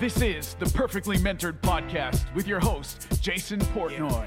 This 0.00 0.22
is 0.22 0.54
the 0.54 0.64
Perfectly 0.64 1.18
Mentored 1.18 1.60
Podcast 1.60 2.34
with 2.34 2.48
your 2.48 2.58
host, 2.58 3.06
Jason 3.20 3.60
Portnoy. 3.60 4.26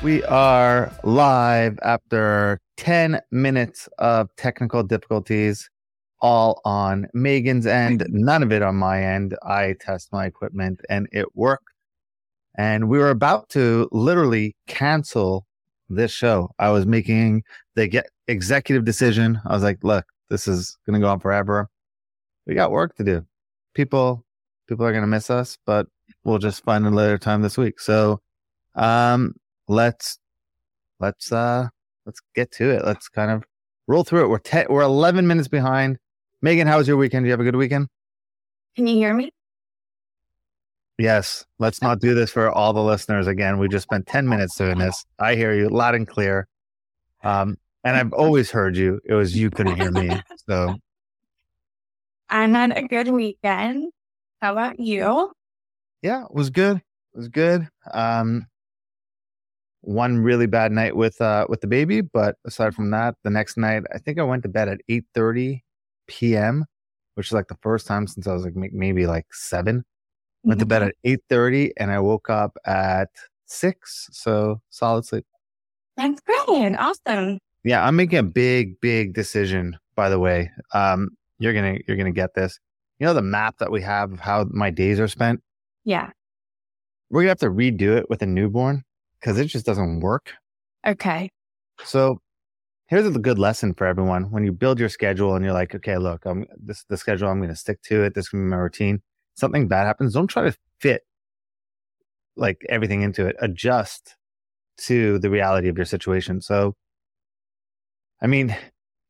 We 0.00 0.22
are 0.22 0.92
live 1.02 1.80
after 1.82 2.60
10 2.76 3.20
minutes 3.32 3.88
of 3.98 4.28
technical 4.36 4.84
difficulties, 4.84 5.68
all 6.20 6.60
on 6.64 7.08
Megan's 7.14 7.66
end, 7.66 8.06
none 8.08 8.44
of 8.44 8.52
it 8.52 8.62
on 8.62 8.76
my 8.76 9.02
end. 9.02 9.36
I 9.42 9.74
test 9.80 10.12
my 10.12 10.26
equipment 10.26 10.82
and 10.88 11.08
it 11.10 11.26
worked. 11.34 11.72
And 12.56 12.88
we 12.88 12.98
were 12.98 13.10
about 13.10 13.48
to 13.50 13.88
literally 13.90 14.54
cancel 14.68 15.46
this 15.88 16.12
show. 16.12 16.50
I 16.60 16.70
was 16.70 16.86
making 16.86 17.42
the 17.74 17.88
get 17.88 18.08
executive 18.28 18.84
decision. 18.84 19.40
I 19.44 19.52
was 19.52 19.64
like, 19.64 19.82
look, 19.82 20.04
this 20.30 20.48
is 20.48 20.76
going 20.86 21.00
to 21.00 21.04
go 21.04 21.10
on 21.10 21.20
forever. 21.20 21.68
We 22.46 22.54
got 22.54 22.70
work 22.70 22.96
to 22.96 23.04
do. 23.04 23.26
People, 23.74 24.24
people 24.68 24.84
are 24.86 24.92
going 24.92 25.02
to 25.02 25.08
miss 25.08 25.30
us, 25.30 25.58
but 25.66 25.86
we'll 26.24 26.38
just 26.38 26.64
find 26.64 26.86
a 26.86 26.90
later 26.90 27.18
time 27.18 27.42
this 27.42 27.58
week. 27.58 27.80
So, 27.80 28.20
um, 28.74 29.34
let's, 29.68 30.18
let's, 31.00 31.32
uh, 31.32 31.68
let's 32.06 32.20
get 32.34 32.50
to 32.52 32.70
it. 32.70 32.84
Let's 32.84 33.08
kind 33.08 33.30
of 33.30 33.44
roll 33.86 34.04
through 34.04 34.24
it. 34.24 34.28
We're 34.28 34.38
10, 34.38 34.66
we're 34.70 34.82
11 34.82 35.26
minutes 35.26 35.48
behind. 35.48 35.98
Megan, 36.40 36.66
how 36.66 36.78
was 36.78 36.88
your 36.88 36.96
weekend? 36.96 37.24
Do 37.24 37.28
you 37.28 37.32
have 37.32 37.40
a 37.40 37.44
good 37.44 37.56
weekend? 37.56 37.88
Can 38.76 38.86
you 38.86 38.94
hear 38.94 39.12
me? 39.12 39.32
Yes. 40.98 41.44
Let's 41.58 41.82
not 41.82 42.00
do 42.00 42.14
this 42.14 42.30
for 42.30 42.50
all 42.50 42.72
the 42.72 42.82
listeners 42.82 43.26
again. 43.26 43.58
We 43.58 43.68
just 43.68 43.84
spent 43.84 44.06
10 44.06 44.28
minutes 44.28 44.56
doing 44.56 44.78
this. 44.78 45.04
I 45.18 45.34
hear 45.34 45.54
you 45.54 45.68
loud 45.68 45.94
and 45.94 46.06
clear. 46.06 46.46
Um, 47.22 47.56
and 47.84 47.96
I've 47.96 48.12
always 48.24 48.50
heard 48.50 48.76
you. 48.76 49.00
It 49.04 49.14
was 49.14 49.36
you 49.36 49.50
couldn't 49.50 49.76
hear 49.76 49.90
me. 49.90 50.10
So 50.48 50.74
I 52.30 52.46
had 52.46 52.76
a 52.76 52.82
good 52.82 53.08
weekend. 53.08 53.92
How 54.40 54.52
about 54.52 54.78
you? 54.78 55.32
yeah, 56.02 56.24
it 56.24 56.34
was 56.34 56.50
good. 56.50 56.76
It 56.76 57.16
was 57.16 57.28
good. 57.28 57.68
Um, 57.92 58.46
one 59.80 60.18
really 60.18 60.46
bad 60.46 60.72
night 60.72 60.96
with 60.96 61.20
uh 61.20 61.46
with 61.48 61.60
the 61.60 61.66
baby, 61.66 62.00
but 62.00 62.36
aside 62.44 62.74
from 62.74 62.90
that, 62.90 63.14
the 63.24 63.30
next 63.30 63.56
night 63.56 63.84
I 63.94 63.98
think 63.98 64.18
I 64.18 64.22
went 64.22 64.42
to 64.42 64.48
bed 64.48 64.68
at 64.68 64.80
8:30 64.88 65.62
p.m., 66.06 66.64
which 67.14 67.28
is 67.28 67.32
like 67.32 67.48
the 67.48 67.58
first 67.62 67.86
time 67.86 68.06
since 68.06 68.26
I 68.26 68.34
was 68.34 68.44
like 68.44 68.54
maybe 68.54 69.06
like 69.06 69.32
7. 69.32 69.84
Went 70.44 70.60
to 70.60 70.66
bed 70.66 70.82
at 70.82 70.94
8:30 71.04 71.72
and 71.76 71.90
I 71.90 71.98
woke 72.00 72.30
up 72.30 72.56
at 72.64 73.10
6, 73.46 74.08
so 74.12 74.60
solid 74.70 75.04
sleep. 75.04 75.26
That's 75.96 76.20
great. 76.20 76.74
Awesome. 76.76 77.38
Yeah, 77.64 77.84
I'm 77.84 77.96
making 77.96 78.18
a 78.18 78.22
big, 78.22 78.80
big 78.80 79.14
decision. 79.14 79.78
By 79.94 80.08
the 80.08 80.18
way, 80.18 80.50
um, 80.72 81.10
you're 81.38 81.52
gonna 81.52 81.78
you're 81.86 81.96
gonna 81.96 82.12
get 82.12 82.34
this. 82.34 82.58
You 82.98 83.06
know 83.06 83.14
the 83.14 83.22
map 83.22 83.58
that 83.58 83.70
we 83.70 83.82
have 83.82 84.12
of 84.12 84.20
how 84.20 84.46
my 84.50 84.70
days 84.70 85.00
are 85.00 85.08
spent. 85.08 85.40
Yeah. 85.84 86.10
We're 87.10 87.22
gonna 87.22 87.30
have 87.30 87.38
to 87.38 87.50
redo 87.50 87.96
it 87.96 88.08
with 88.10 88.22
a 88.22 88.26
newborn 88.26 88.84
because 89.20 89.38
it 89.38 89.46
just 89.46 89.66
doesn't 89.66 90.00
work. 90.00 90.32
Okay. 90.86 91.30
So 91.84 92.20
here's 92.86 93.06
a 93.06 93.18
good 93.18 93.38
lesson 93.38 93.74
for 93.74 93.86
everyone: 93.86 94.30
when 94.30 94.44
you 94.44 94.52
build 94.52 94.78
your 94.78 94.88
schedule 94.88 95.34
and 95.34 95.44
you're 95.44 95.54
like, 95.54 95.74
okay, 95.74 95.98
look, 95.98 96.24
I'm 96.26 96.46
this 96.56 96.84
the 96.88 96.96
schedule. 96.96 97.28
I'm 97.28 97.40
gonna 97.40 97.56
stick 97.56 97.82
to 97.82 98.02
it. 98.04 98.14
This 98.14 98.26
is 98.26 98.28
gonna 98.30 98.44
be 98.44 98.50
my 98.50 98.56
routine. 98.56 99.00
Something 99.34 99.68
bad 99.68 99.86
happens. 99.86 100.14
Don't 100.14 100.26
try 100.28 100.44
to 100.44 100.56
fit 100.80 101.02
like 102.36 102.64
everything 102.68 103.02
into 103.02 103.26
it. 103.26 103.36
Adjust 103.40 104.16
to 104.78 105.18
the 105.18 105.30
reality 105.30 105.68
of 105.68 105.76
your 105.76 105.86
situation. 105.86 106.40
So 106.40 106.74
I 108.20 108.26
mean, 108.26 108.56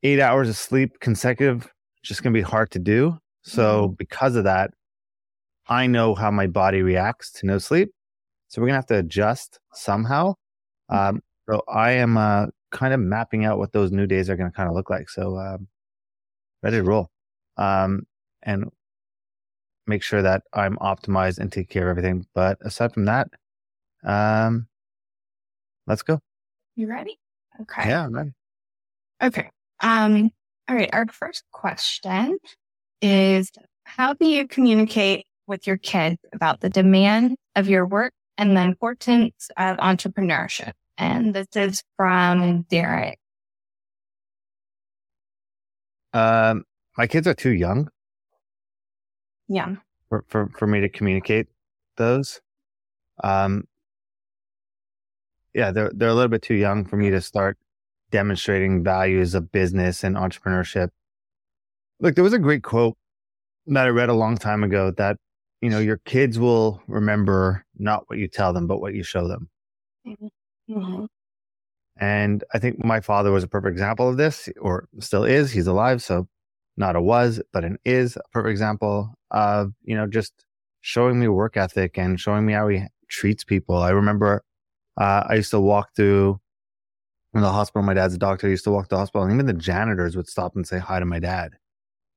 eight 0.02 0.20
hours 0.20 0.48
of 0.48 0.56
sleep 0.56 1.00
consecutive, 1.00 1.70
just 2.02 2.22
going 2.22 2.32
to 2.32 2.38
be 2.38 2.42
hard 2.42 2.70
to 2.72 2.78
do. 2.78 3.18
So 3.42 3.88
because 3.88 4.36
of 4.36 4.44
that, 4.44 4.72
I 5.68 5.86
know 5.86 6.14
how 6.14 6.30
my 6.30 6.46
body 6.46 6.82
reacts 6.82 7.32
to 7.32 7.46
no 7.46 7.58
sleep. 7.58 7.90
So 8.48 8.60
we're 8.60 8.68
going 8.68 8.74
to 8.74 8.78
have 8.78 8.86
to 8.86 8.98
adjust 8.98 9.58
somehow. 9.72 10.34
Um, 10.88 11.22
so 11.48 11.62
I 11.68 11.92
am, 11.92 12.16
uh, 12.16 12.46
kind 12.70 12.92
of 12.92 13.00
mapping 13.00 13.44
out 13.46 13.58
what 13.58 13.72
those 13.72 13.90
new 13.90 14.06
days 14.06 14.28
are 14.28 14.36
going 14.36 14.50
to 14.50 14.56
kind 14.56 14.68
of 14.68 14.74
look 14.74 14.90
like. 14.90 15.08
So, 15.08 15.38
um, 15.38 15.68
ready 16.62 16.76
to 16.76 16.82
roll. 16.82 17.10
Um, 17.56 18.06
and 18.42 18.70
make 19.86 20.02
sure 20.02 20.22
that 20.22 20.42
I'm 20.52 20.76
optimized 20.76 21.38
and 21.38 21.50
take 21.50 21.70
care 21.70 21.90
of 21.90 21.96
everything. 21.96 22.26
But 22.34 22.58
aside 22.60 22.92
from 22.92 23.06
that, 23.06 23.28
um, 24.04 24.68
let's 25.86 26.02
go. 26.02 26.20
You 26.76 26.88
ready? 26.88 27.18
Okay. 27.60 27.88
Yeah, 27.88 28.06
man. 28.08 28.34
Okay. 29.22 29.50
Um, 29.80 30.30
all 30.68 30.76
right. 30.76 30.90
Our 30.92 31.06
first 31.08 31.44
question 31.52 32.38
is 33.00 33.50
how 33.84 34.12
do 34.12 34.26
you 34.26 34.46
communicate 34.46 35.26
with 35.46 35.66
your 35.66 35.76
kids 35.76 36.18
about 36.32 36.60
the 36.60 36.68
demand 36.68 37.36
of 37.56 37.68
your 37.68 37.86
work 37.86 38.12
and 38.36 38.56
the 38.56 38.62
importance 38.62 39.48
of 39.56 39.76
entrepreneurship? 39.78 40.72
And 40.96 41.34
this 41.34 41.48
is 41.54 41.82
from 41.96 42.62
Derek. 42.62 43.18
Um, 46.12 46.64
my 46.96 47.06
kids 47.06 47.26
are 47.26 47.34
too 47.34 47.52
young 47.52 47.88
Yeah. 49.48 49.76
for, 50.08 50.24
for, 50.28 50.48
for 50.56 50.66
me 50.66 50.80
to 50.80 50.88
communicate 50.88 51.46
those. 51.96 52.40
Um, 53.22 53.64
yeah, 55.54 55.70
they're, 55.70 55.90
they're 55.94 56.08
a 56.08 56.14
little 56.14 56.28
bit 56.28 56.42
too 56.42 56.54
young 56.54 56.84
for 56.84 56.96
me 56.96 57.10
to 57.10 57.20
start 57.20 57.58
demonstrating 58.10 58.82
values 58.82 59.34
of 59.34 59.52
business 59.52 60.04
and 60.04 60.16
entrepreneurship. 60.16 60.90
Look, 62.00 62.14
there 62.14 62.24
was 62.24 62.32
a 62.32 62.38
great 62.38 62.62
quote 62.62 62.96
that 63.66 63.86
I 63.86 63.88
read 63.90 64.08
a 64.08 64.14
long 64.14 64.36
time 64.36 64.62
ago 64.64 64.90
that, 64.92 65.16
you 65.60 65.70
know, 65.70 65.78
your 65.80 65.98
kids 65.98 66.38
will 66.38 66.80
remember 66.86 67.64
not 67.78 68.04
what 68.08 68.18
you 68.18 68.28
tell 68.28 68.52
them, 68.52 68.66
but 68.66 68.80
what 68.80 68.94
you 68.94 69.02
show 69.02 69.28
them. 69.28 69.50
Mhm. 70.68 71.08
And 71.96 72.44
I 72.54 72.58
think 72.58 72.84
my 72.84 73.00
father 73.00 73.32
was 73.32 73.42
a 73.44 73.48
perfect 73.48 73.72
example 73.72 74.08
of 74.08 74.16
this, 74.16 74.48
or 74.60 74.88
still 75.00 75.24
is. 75.24 75.50
He's 75.50 75.66
alive. 75.66 76.02
So 76.02 76.28
not 76.76 76.96
a 76.96 77.02
was, 77.02 77.40
but 77.52 77.64
an 77.64 77.78
is 77.84 78.16
a 78.16 78.22
perfect 78.32 78.50
example 78.52 79.14
of, 79.32 79.72
you 79.82 79.96
know, 79.96 80.06
just 80.06 80.32
showing 80.80 81.18
me 81.18 81.28
work 81.28 81.56
ethic 81.56 81.98
and 81.98 82.20
showing 82.20 82.46
me 82.46 82.52
how 82.52 82.68
he 82.68 82.84
treats 83.08 83.42
people. 83.44 83.76
I 83.78 83.90
remember, 83.90 84.44
uh, 84.96 85.24
I 85.28 85.34
used 85.36 85.50
to 85.50 85.60
walk 85.60 85.90
through 85.96 86.40
in 87.34 87.40
the 87.40 87.50
hospital. 87.50 87.82
My 87.82 87.94
dad's 87.94 88.14
a 88.14 88.18
doctor. 88.18 88.46
I 88.46 88.50
used 88.50 88.64
to 88.64 88.70
walk 88.70 88.86
to 88.86 88.94
the 88.94 88.98
hospital 88.98 89.24
and 89.24 89.32
even 89.32 89.46
the 89.46 89.52
janitors 89.52 90.16
would 90.16 90.28
stop 90.28 90.56
and 90.56 90.66
say 90.66 90.78
hi 90.78 90.98
to 90.98 91.06
my 91.06 91.18
dad. 91.18 91.52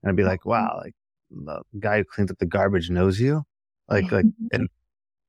And 0.01 0.09
I'd 0.09 0.15
be 0.15 0.23
like, 0.23 0.45
wow, 0.45 0.79
like 0.83 0.95
the 1.29 1.61
guy 1.79 1.97
who 1.97 2.03
cleans 2.03 2.31
up 2.31 2.37
the 2.37 2.45
garbage 2.45 2.89
knows 2.89 3.19
you. 3.19 3.43
Like, 3.89 4.11
like, 4.11 4.25
and, 4.51 4.69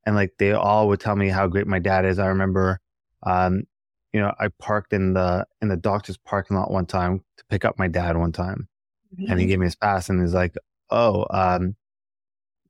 and 0.07 0.17
like 0.17 0.33
they 0.39 0.53
all 0.53 0.89
would 0.89 1.01
tell 1.01 1.17
me 1.17 1.29
how 1.29 1.47
great 1.47 1.67
my 1.67 1.79
dad 1.79 2.05
is. 2.05 2.19
I 2.19 2.27
remember, 2.27 2.81
um, 3.25 3.65
you 4.13 4.21
know, 4.21 4.33
I 4.39 4.49
parked 4.59 4.93
in 4.93 5.15
the, 5.15 5.47
in 5.61 5.69
the 5.69 5.77
doctor's 5.77 6.17
parking 6.17 6.57
lot 6.57 6.71
one 6.71 6.87
time 6.87 7.23
to 7.39 7.45
pick 7.49 7.65
up 7.65 7.79
my 7.79 7.89
dad 7.89 8.17
one 8.17 8.33
time 8.33 8.69
and 9.29 9.41
he 9.41 9.47
gave 9.47 9.59
me 9.59 9.67
his 9.67 9.77
pass 9.77 10.09
and 10.09 10.21
he's 10.21 10.35
like, 10.35 10.55
Oh, 10.91 11.27
um, 11.31 11.77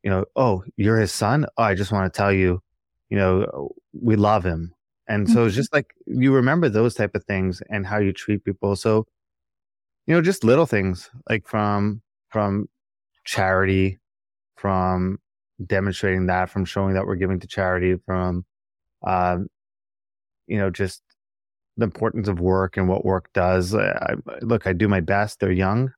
you 0.02 0.10
know, 0.10 0.24
oh, 0.36 0.64
you're 0.76 0.98
his 0.98 1.12
son. 1.12 1.46
Oh, 1.56 1.62
I 1.62 1.74
just 1.74 1.92
want 1.92 2.12
to 2.12 2.16
tell 2.16 2.32
you, 2.32 2.60
you 3.08 3.16
know, 3.16 3.70
we 3.92 4.16
love 4.16 4.44
him. 4.44 4.74
And 5.12 5.28
so 5.28 5.44
it's 5.44 5.54
just 5.54 5.72
like 5.72 5.92
you 6.06 6.34
remember 6.34 6.68
those 6.68 6.94
type 6.94 7.14
of 7.14 7.24
things 7.24 7.62
and 7.68 7.86
how 7.86 7.98
you 7.98 8.12
treat 8.12 8.44
people. 8.44 8.76
So, 8.76 9.06
you 10.06 10.14
know, 10.14 10.22
just 10.22 10.42
little 10.42 10.66
things 10.66 11.10
like 11.28 11.46
from, 11.46 12.00
from 12.30 12.68
charity, 13.24 13.98
from 14.56 15.18
demonstrating 15.66 16.26
that, 16.26 16.48
from 16.50 16.64
showing 16.64 16.94
that 16.94 17.06
we're 17.06 17.16
giving 17.16 17.40
to 17.40 17.46
charity, 17.46 17.96
from, 18.06 18.44
um, 19.06 19.48
you 20.46 20.58
know, 20.58 20.70
just 20.70 21.02
the 21.76 21.84
importance 21.84 22.28
of 22.28 22.40
work 22.40 22.76
and 22.76 22.88
what 22.88 23.04
work 23.04 23.30
does. 23.34 23.74
I, 23.74 24.14
I- 24.26 24.38
look, 24.40 24.66
I 24.66 24.72
do 24.72 24.88
my 24.88 25.00
best. 25.00 25.40
They're 25.40 25.52
young. 25.52 25.92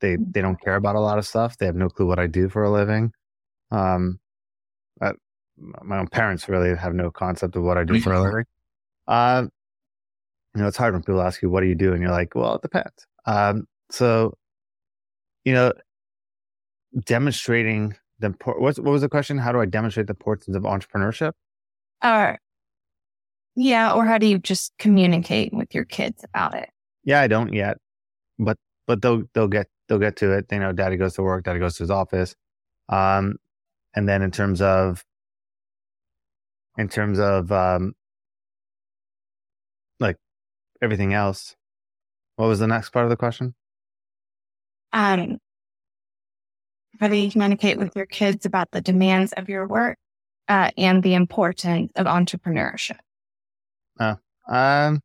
They 0.00 0.16
they 0.16 0.42
don't 0.42 0.60
care 0.60 0.76
about 0.76 0.96
a 0.96 1.00
lot 1.00 1.18
of 1.18 1.26
stuff. 1.26 1.56
They 1.58 1.66
have 1.66 1.76
no 1.76 1.88
clue 1.88 2.06
what 2.06 2.18
I 2.18 2.26
do 2.26 2.48
for 2.48 2.62
a 2.64 2.70
living. 2.70 3.12
Um, 3.70 4.20
I, 5.00 5.12
my 5.82 5.98
own 5.98 6.08
parents 6.08 6.48
really 6.48 6.76
have 6.76 6.94
no 6.94 7.10
concept 7.10 7.56
of 7.56 7.62
what 7.62 7.78
I 7.78 7.84
do 7.84 7.94
for 8.00 8.12
a 8.12 8.20
living. 8.22 8.44
Uh, 9.06 9.46
you 10.54 10.62
know, 10.62 10.68
it's 10.68 10.76
hard 10.76 10.94
when 10.94 11.02
people 11.02 11.20
ask 11.22 11.42
you, 11.42 11.50
"What 11.50 11.60
do 11.60 11.66
you 11.66 11.74
do?" 11.74 11.92
and 11.92 12.00
you're 12.00 12.10
like, 12.10 12.34
"Well, 12.34 12.54
it 12.56 12.62
depends." 12.62 13.06
Um, 13.26 13.66
so, 13.90 14.36
you 15.44 15.52
know, 15.52 15.72
demonstrating 17.04 17.94
the 18.18 18.28
import- 18.28 18.60
what 18.60 18.78
was 18.78 19.02
the 19.02 19.08
question? 19.08 19.38
How 19.38 19.52
do 19.52 19.60
I 19.60 19.66
demonstrate 19.66 20.06
the 20.06 20.12
importance 20.12 20.56
of 20.56 20.62
entrepreneurship? 20.62 21.32
Uh, 22.02 22.34
yeah. 23.56 23.92
Or 23.92 24.04
how 24.04 24.18
do 24.18 24.26
you 24.26 24.38
just 24.38 24.72
communicate 24.78 25.52
with 25.52 25.74
your 25.74 25.84
kids 25.84 26.24
about 26.24 26.54
it? 26.54 26.70
Yeah, 27.04 27.20
I 27.20 27.26
don't 27.26 27.52
yet, 27.52 27.78
but 28.38 28.56
but 28.86 29.02
they'll 29.02 29.24
they'll 29.34 29.48
get 29.48 29.68
they'll 29.88 29.98
get 29.98 30.16
to 30.16 30.32
it. 30.32 30.48
They 30.48 30.58
know 30.58 30.72
daddy 30.72 30.96
goes 30.96 31.14
to 31.14 31.22
work, 31.22 31.44
daddy 31.44 31.58
goes 31.58 31.76
to 31.76 31.82
his 31.82 31.90
office. 31.90 32.34
Um, 32.88 33.36
and 33.94 34.08
then 34.08 34.22
in 34.22 34.30
terms 34.30 34.60
of 34.60 35.04
in 36.78 36.88
terms 36.88 37.18
of 37.18 37.52
um, 37.52 37.94
everything 40.84 41.14
else, 41.14 41.56
what 42.36 42.46
was 42.46 42.58
the 42.60 42.66
next 42.66 42.90
part 42.90 43.04
of 43.04 43.10
the 43.10 43.16
question? 43.16 43.54
Um, 44.92 45.38
how 47.00 47.08
do 47.08 47.16
you 47.16 47.30
communicate 47.30 47.78
with 47.78 47.96
your 47.96 48.06
kids 48.06 48.46
about 48.46 48.70
the 48.70 48.80
demands 48.80 49.32
of 49.32 49.48
your 49.48 49.66
work 49.66 49.98
uh, 50.48 50.70
and 50.78 51.02
the 51.02 51.14
importance 51.14 51.90
of 51.96 52.06
entrepreneurship? 52.06 52.98
Um, 54.48 55.00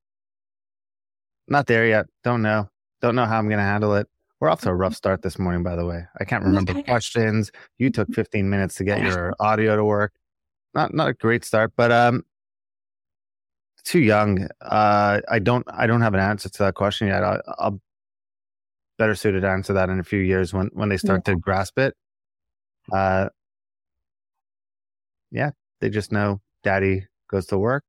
not 1.47 1.67
there 1.67 1.87
yet. 1.87 2.05
Don't 2.23 2.41
know. 2.41 2.69
Don't 3.01 3.15
know 3.15 3.25
how 3.25 3.39
I'm 3.39 3.47
going 3.47 3.57
to 3.57 3.63
handle 3.63 3.95
it. 3.95 4.07
We're 4.39 4.49
off 4.49 4.61
to 4.61 4.69
a 4.69 4.75
rough 4.75 4.95
start 4.95 5.21
this 5.21 5.37
morning, 5.37 5.63
by 5.63 5.75
the 5.75 5.85
way. 5.85 6.05
I 6.19 6.23
can't 6.23 6.43
remember 6.43 6.81
questions. 6.83 7.51
You 7.77 7.89
took 7.89 8.13
15 8.13 8.49
minutes 8.49 8.75
to 8.75 8.83
get 8.83 9.01
your 9.01 9.33
audio 9.39 9.75
to 9.75 9.83
work. 9.83 10.13
Not 10.73 10.93
not 10.93 11.09
a 11.09 11.13
great 11.13 11.43
start, 11.43 11.73
but 11.75 11.91
um, 11.91 12.23
too 13.89 14.00
young. 14.00 14.47
Uh, 14.62 15.19
I 15.27 15.39
don't 15.39 15.65
I 15.68 15.88
don't 15.88 16.01
have 16.01 16.13
an 16.13 16.19
answer 16.19 16.47
to 16.47 16.63
that 16.63 16.75
question 16.75 17.07
yet. 17.07 17.24
I, 17.24 17.39
I'll 17.57 17.81
better 19.00 19.15
suited 19.15 19.41
to 19.41 19.50
answer 19.50 19.74
that 19.74 19.89
in 19.89 20.00
a 20.00 20.03
few 20.03 20.19
years 20.19 20.53
when 20.53 20.69
when 20.74 20.89
they 20.89 20.97
start 20.97 21.25
to 21.25 21.36
grasp 21.36 21.80
it. 21.80 21.95
Uh, 22.91 23.30
yeah, 25.31 25.51
they 25.81 25.89
just 25.89 26.12
know 26.12 26.39
daddy 26.63 27.07
goes 27.30 27.47
to 27.47 27.57
work. 27.57 27.83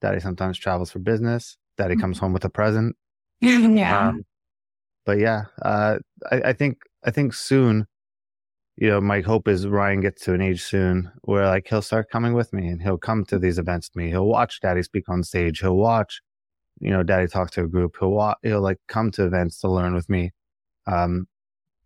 Daddy 0.00 0.20
sometimes 0.20 0.58
travels 0.58 0.90
for 0.90 1.00
business. 1.00 1.58
Daddy 1.76 1.96
comes 1.96 2.18
home 2.18 2.32
with 2.32 2.44
a 2.44 2.50
present. 2.50 2.96
yeah. 3.40 4.08
Um, 4.08 4.24
but 5.04 5.18
yeah, 5.18 5.44
uh, 5.60 5.98
I, 6.30 6.42
I 6.46 6.52
think 6.54 6.78
I 7.04 7.10
think 7.10 7.34
soon, 7.34 7.86
you 8.82 8.88
know, 8.88 9.00
my 9.00 9.20
hope 9.20 9.46
is 9.46 9.64
Ryan 9.68 10.00
gets 10.00 10.24
to 10.24 10.34
an 10.34 10.40
age 10.42 10.60
soon 10.60 11.08
where 11.22 11.46
like 11.46 11.68
he'll 11.68 11.82
start 11.82 12.10
coming 12.10 12.32
with 12.32 12.52
me 12.52 12.66
and 12.66 12.82
he'll 12.82 12.98
come 12.98 13.24
to 13.26 13.38
these 13.38 13.56
events 13.56 13.88
with 13.88 14.02
me. 14.02 14.10
He'll 14.10 14.26
watch 14.26 14.60
Daddy 14.60 14.82
speak 14.82 15.08
on 15.08 15.22
stage. 15.22 15.60
He'll 15.60 15.76
watch, 15.76 16.20
you 16.80 16.90
know, 16.90 17.04
Daddy 17.04 17.28
talk 17.28 17.52
to 17.52 17.62
a 17.62 17.68
group. 17.68 17.94
He'll 18.00 18.10
wa- 18.10 18.34
he'll 18.42 18.60
like 18.60 18.78
come 18.88 19.12
to 19.12 19.24
events 19.24 19.60
to 19.60 19.68
learn 19.68 19.94
with 19.94 20.08
me, 20.10 20.32
um, 20.88 21.28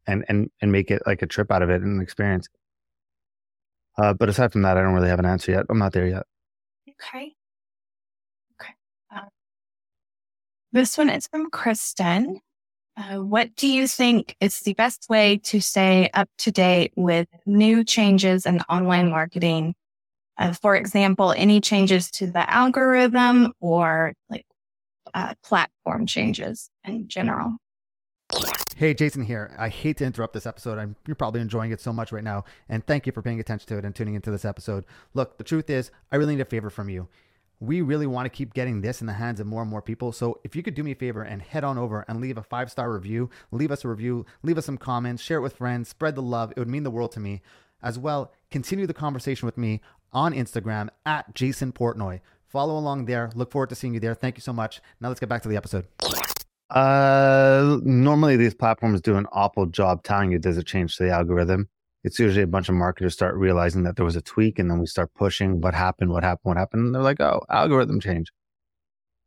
and 0.06 0.24
and 0.30 0.50
and 0.62 0.72
make 0.72 0.90
it 0.90 1.02
like 1.04 1.20
a 1.20 1.26
trip 1.26 1.52
out 1.52 1.60
of 1.60 1.68
it 1.68 1.82
and 1.82 1.96
an 1.96 2.00
experience. 2.00 2.48
Uh, 3.98 4.14
but 4.14 4.30
aside 4.30 4.52
from 4.52 4.62
that, 4.62 4.78
I 4.78 4.80
don't 4.80 4.94
really 4.94 5.10
have 5.10 5.18
an 5.18 5.26
answer 5.26 5.52
yet. 5.52 5.66
I'm 5.68 5.78
not 5.78 5.92
there 5.92 6.06
yet. 6.06 6.22
Okay. 6.88 7.34
Okay. 8.58 8.72
Uh, 9.14 9.28
this 10.72 10.96
one 10.96 11.10
is 11.10 11.26
from 11.26 11.50
Kristen. 11.50 12.40
Uh, 12.96 13.18
what 13.18 13.54
do 13.56 13.68
you 13.68 13.86
think 13.86 14.36
is 14.40 14.60
the 14.60 14.72
best 14.74 15.06
way 15.10 15.36
to 15.36 15.60
stay 15.60 16.08
up 16.14 16.28
to 16.38 16.50
date 16.50 16.92
with 16.96 17.28
new 17.44 17.84
changes 17.84 18.46
in 18.46 18.60
online 18.62 19.10
marketing? 19.10 19.74
Uh, 20.38 20.52
for 20.52 20.74
example, 20.74 21.32
any 21.36 21.60
changes 21.60 22.10
to 22.10 22.26
the 22.26 22.50
algorithm 22.50 23.52
or 23.60 24.14
like 24.30 24.46
uh, 25.12 25.34
platform 25.42 26.06
changes 26.06 26.70
in 26.84 27.06
general? 27.08 27.56
Hey, 28.76 28.92
Jason 28.92 29.24
here. 29.24 29.54
I 29.58 29.68
hate 29.68 29.98
to 29.98 30.04
interrupt 30.04 30.34
this 30.34 30.46
episode. 30.46 30.78
I'm, 30.78 30.96
you're 31.06 31.14
probably 31.14 31.40
enjoying 31.40 31.72
it 31.72 31.80
so 31.80 31.92
much 31.92 32.12
right 32.12 32.24
now. 32.24 32.44
And 32.68 32.84
thank 32.86 33.06
you 33.06 33.12
for 33.12 33.22
paying 33.22 33.40
attention 33.40 33.68
to 33.68 33.78
it 33.78 33.84
and 33.84 33.94
tuning 33.94 34.14
into 34.14 34.30
this 34.30 34.44
episode. 34.44 34.84
Look, 35.14 35.38
the 35.38 35.44
truth 35.44 35.70
is, 35.70 35.90
I 36.12 36.16
really 36.16 36.34
need 36.34 36.42
a 36.42 36.46
favor 36.46 36.70
from 36.70 36.88
you. 36.88 37.08
We 37.60 37.80
really 37.80 38.06
want 38.06 38.26
to 38.26 38.30
keep 38.30 38.52
getting 38.52 38.82
this 38.82 39.00
in 39.00 39.06
the 39.06 39.14
hands 39.14 39.40
of 39.40 39.46
more 39.46 39.62
and 39.62 39.70
more 39.70 39.82
people. 39.82 40.12
So 40.12 40.40
if 40.44 40.54
you 40.54 40.62
could 40.62 40.74
do 40.74 40.82
me 40.82 40.92
a 40.92 40.94
favor 40.96 41.22
and 41.22 41.40
head 41.40 41.64
on 41.64 41.78
over 41.78 42.04
and 42.06 42.20
leave 42.20 42.36
a 42.36 42.42
five 42.42 42.70
star 42.70 42.92
review, 42.92 43.30
leave 43.50 43.70
us 43.70 43.84
a 43.84 43.88
review, 43.88 44.26
leave 44.42 44.58
us 44.58 44.66
some 44.66 44.78
comments, 44.78 45.22
share 45.22 45.38
it 45.38 45.42
with 45.42 45.56
friends, 45.56 45.88
spread 45.88 46.14
the 46.14 46.22
love. 46.22 46.52
It 46.52 46.58
would 46.58 46.68
mean 46.68 46.82
the 46.82 46.90
world 46.90 47.12
to 47.12 47.20
me. 47.20 47.42
As 47.82 47.98
well, 47.98 48.32
continue 48.50 48.86
the 48.86 48.94
conversation 48.94 49.46
with 49.46 49.56
me 49.56 49.80
on 50.12 50.32
Instagram 50.32 50.88
at 51.04 51.34
Jason 51.34 51.72
Portnoy. 51.72 52.20
Follow 52.46 52.78
along 52.78 53.04
there. 53.04 53.30
Look 53.34 53.52
forward 53.52 53.68
to 53.70 53.74
seeing 53.74 53.94
you 53.94 54.00
there. 54.00 54.14
Thank 54.14 54.36
you 54.36 54.42
so 54.42 54.52
much. 54.52 54.80
Now 55.00 55.08
let's 55.08 55.20
get 55.20 55.28
back 55.28 55.42
to 55.42 55.48
the 55.48 55.56
episode. 55.56 55.86
Uh, 56.70 57.78
normally 57.84 58.36
these 58.36 58.54
platforms 58.54 59.00
do 59.00 59.16
an 59.16 59.26
awful 59.32 59.66
job 59.66 60.02
telling 60.02 60.32
you 60.32 60.38
does 60.38 60.58
it 60.58 60.66
change 60.66 60.96
to 60.96 61.04
the 61.04 61.10
algorithm. 61.10 61.68
It's 62.06 62.20
usually 62.20 62.44
a 62.44 62.46
bunch 62.46 62.68
of 62.68 62.76
marketers 62.76 63.14
start 63.14 63.34
realizing 63.34 63.82
that 63.82 63.96
there 63.96 64.04
was 64.04 64.14
a 64.14 64.22
tweak 64.22 64.60
and 64.60 64.70
then 64.70 64.78
we 64.78 64.86
start 64.86 65.12
pushing 65.14 65.60
what 65.60 65.74
happened, 65.74 66.12
what 66.12 66.22
happened, 66.22 66.44
what 66.44 66.56
happened. 66.56 66.86
And 66.86 66.94
they're 66.94 67.02
like, 67.02 67.20
oh, 67.20 67.42
algorithm 67.50 67.98
change. 67.98 68.30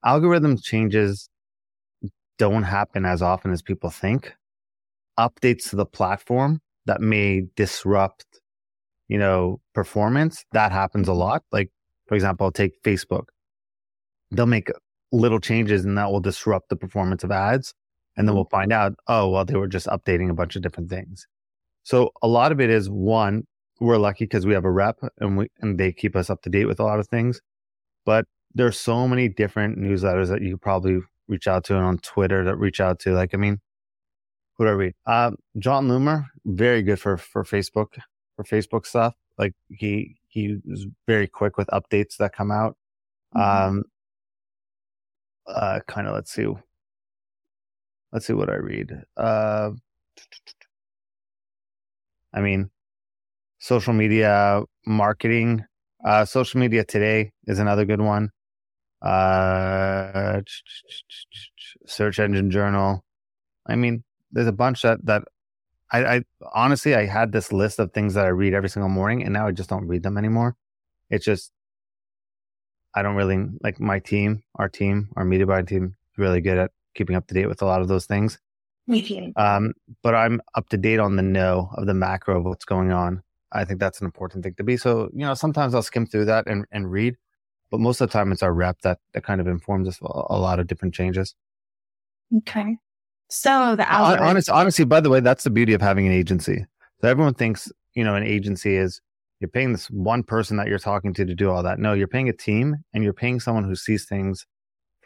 Algorithm 0.05 0.57
changes 0.57 1.29
don't 2.37 2.63
happen 2.63 3.05
as 3.05 3.21
often 3.21 3.51
as 3.51 3.61
people 3.61 3.89
think. 3.89 4.33
Updates 5.19 5.69
to 5.71 5.75
the 5.75 5.85
platform 5.85 6.61
that 6.85 7.01
may 7.01 7.47
disrupt, 7.57 8.25
you 9.09 9.17
know, 9.17 9.59
performance, 9.73 10.45
that 10.53 10.71
happens 10.71 11.09
a 11.09 11.13
lot. 11.13 11.43
Like, 11.51 11.71
for 12.07 12.15
example, 12.15 12.45
I'll 12.45 12.51
take 12.53 12.81
Facebook. 12.81 13.25
They'll 14.31 14.45
make 14.45 14.71
little 15.11 15.41
changes 15.41 15.83
and 15.83 15.97
that 15.97 16.09
will 16.13 16.21
disrupt 16.21 16.69
the 16.69 16.77
performance 16.77 17.25
of 17.25 17.31
ads. 17.31 17.73
And 18.15 18.25
then 18.25 18.31
mm-hmm. 18.31 18.37
we'll 18.37 18.45
find 18.45 18.71
out, 18.71 18.93
oh, 19.09 19.27
well, 19.27 19.43
they 19.43 19.57
were 19.57 19.67
just 19.67 19.87
updating 19.87 20.29
a 20.29 20.33
bunch 20.33 20.55
of 20.55 20.61
different 20.61 20.89
things. 20.89 21.27
So 21.83 22.11
a 22.21 22.27
lot 22.27 22.51
of 22.51 22.59
it 22.59 22.69
is 22.69 22.89
one, 22.89 23.45
we're 23.79 23.97
lucky 23.97 24.25
because 24.25 24.45
we 24.45 24.53
have 24.53 24.65
a 24.65 24.71
rep 24.71 24.99
and 25.19 25.37
we, 25.37 25.47
and 25.61 25.79
they 25.79 25.91
keep 25.91 26.15
us 26.15 26.29
up 26.29 26.41
to 26.43 26.49
date 26.49 26.65
with 26.65 26.79
a 26.79 26.83
lot 26.83 26.99
of 26.99 27.07
things. 27.07 27.41
But 28.05 28.25
there's 28.53 28.79
so 28.79 29.07
many 29.07 29.29
different 29.29 29.77
newsletters 29.77 30.27
that 30.29 30.41
you 30.41 30.51
could 30.51 30.61
probably 30.61 30.99
reach 31.27 31.47
out 31.47 31.63
to 31.65 31.75
and 31.75 31.85
on 31.85 31.97
Twitter 31.99 32.43
that 32.43 32.57
reach 32.57 32.81
out 32.81 32.99
to. 33.01 33.13
Like, 33.13 33.33
I 33.33 33.37
mean, 33.37 33.59
who 34.57 34.65
do 34.65 34.69
I 34.69 34.73
read? 34.73 34.93
Uh, 35.05 35.31
Jon 35.57 35.87
Loomer, 35.87 36.25
very 36.45 36.81
good 36.81 36.99
for, 36.99 37.17
for 37.17 37.43
Facebook, 37.43 37.97
for 38.35 38.43
Facebook 38.43 38.85
stuff. 38.85 39.15
Like 39.37 39.53
he, 39.69 40.17
he 40.27 40.57
was 40.65 40.85
very 41.07 41.27
quick 41.27 41.57
with 41.57 41.67
updates 41.67 42.17
that 42.17 42.33
come 42.33 42.51
out. 42.51 42.75
Mm-hmm. 43.35 43.67
Um, 43.69 43.83
uh, 45.47 45.79
kind 45.87 46.07
of 46.07 46.13
let's 46.13 46.31
see, 46.31 46.47
let's 48.11 48.27
see 48.27 48.33
what 48.33 48.49
I 48.49 48.55
read. 48.55 49.03
Uh, 49.15 49.71
I 52.33 52.41
mean, 52.41 52.69
social 53.59 53.93
media 53.93 54.63
marketing, 54.85 55.65
uh, 56.05 56.25
social 56.25 56.59
media 56.59 56.83
today 56.83 57.31
is 57.45 57.59
another 57.59 57.85
good 57.85 58.01
one. 58.01 58.31
Uh, 59.01 60.41
search 61.85 62.19
engine 62.19 62.51
journal. 62.51 63.03
I 63.67 63.75
mean, 63.75 64.03
there's 64.31 64.47
a 64.47 64.51
bunch 64.53 64.81
that, 64.81 65.05
that 65.05 65.23
I, 65.91 66.05
I 66.05 66.23
honestly, 66.53 66.95
I 66.95 67.05
had 67.05 67.31
this 67.31 67.51
list 67.51 67.79
of 67.79 67.91
things 67.93 68.13
that 68.13 68.25
I 68.25 68.29
read 68.29 68.53
every 68.53 68.69
single 68.69 68.89
morning 68.89 69.23
and 69.23 69.33
now 69.33 69.47
I 69.47 69.51
just 69.51 69.69
don't 69.69 69.87
read 69.87 70.03
them 70.03 70.17
anymore. 70.17 70.55
It's 71.09 71.25
just, 71.25 71.51
I 72.95 73.01
don't 73.01 73.15
really 73.15 73.47
like 73.63 73.79
my 73.79 73.99
team, 73.99 74.43
our 74.55 74.69
team, 74.69 75.09
our 75.15 75.25
media 75.25 75.45
buying 75.47 75.65
team 75.65 75.95
is 76.11 76.17
really 76.17 76.41
good 76.41 76.57
at 76.57 76.71
keeping 76.95 77.15
up 77.15 77.27
to 77.27 77.33
date 77.33 77.47
with 77.47 77.61
a 77.61 77.65
lot 77.65 77.81
of 77.81 77.87
those 77.87 78.05
things. 78.05 78.39
Um, 79.35 79.73
but 80.01 80.15
I'm 80.15 80.41
up 80.55 80.69
to 80.69 80.77
date 80.77 80.99
on 80.99 81.15
the 81.15 81.21
know 81.21 81.69
of 81.75 81.85
the 81.85 81.93
macro 81.93 82.39
of 82.39 82.45
what's 82.45 82.65
going 82.65 82.91
on. 82.91 83.21
I 83.51 83.65
think 83.65 83.79
that's 83.79 83.99
an 83.99 84.05
important 84.05 84.43
thing 84.43 84.55
to 84.55 84.63
be. 84.63 84.77
So, 84.77 85.09
you 85.13 85.25
know, 85.25 85.33
sometimes 85.33 85.73
I'll 85.73 85.81
skim 85.81 86.05
through 86.05 86.25
that 86.25 86.47
and, 86.47 86.65
and 86.71 86.91
read, 86.91 87.17
but 87.71 87.79
most 87.79 88.01
of 88.01 88.09
the 88.09 88.13
time 88.13 88.31
it's 88.31 88.43
our 88.43 88.53
rep 88.53 88.81
that, 88.81 88.99
that 89.13 89.23
kind 89.23 89.41
of 89.41 89.47
informs 89.47 89.87
us 89.87 89.99
a, 90.01 90.37
lot 90.37 90.59
of 90.59 90.67
different 90.67 90.93
changes. 90.93 91.35
Okay. 92.37 92.77
So 93.29 93.75
the 93.75 93.89
algorithm. 93.91 94.27
Honest, 94.27 94.49
honestly, 94.49 94.85
by 94.85 95.01
the 95.01 95.09
way, 95.09 95.19
that's 95.19 95.43
the 95.43 95.49
beauty 95.49 95.73
of 95.73 95.81
having 95.81 96.05
an 96.07 96.13
agency. 96.13 96.65
So 97.01 97.07
everyone 97.07 97.33
thinks, 97.33 97.71
you 97.95 98.03
know, 98.03 98.15
an 98.15 98.23
agency 98.23 98.75
is 98.75 99.01
you're 99.39 99.49
paying 99.49 99.71
this 99.71 99.89
one 99.89 100.23
person 100.23 100.57
that 100.57 100.67
you're 100.67 100.79
talking 100.79 101.13
to 101.13 101.25
to 101.25 101.35
do 101.35 101.49
all 101.49 101.63
that. 101.63 101.79
No, 101.79 101.93
you're 101.93 102.07
paying 102.07 102.29
a 102.29 102.33
team 102.33 102.77
and 102.93 103.03
you're 103.03 103.13
paying 103.13 103.39
someone 103.39 103.63
who 103.63 103.75
sees 103.75 104.05
things 104.05 104.45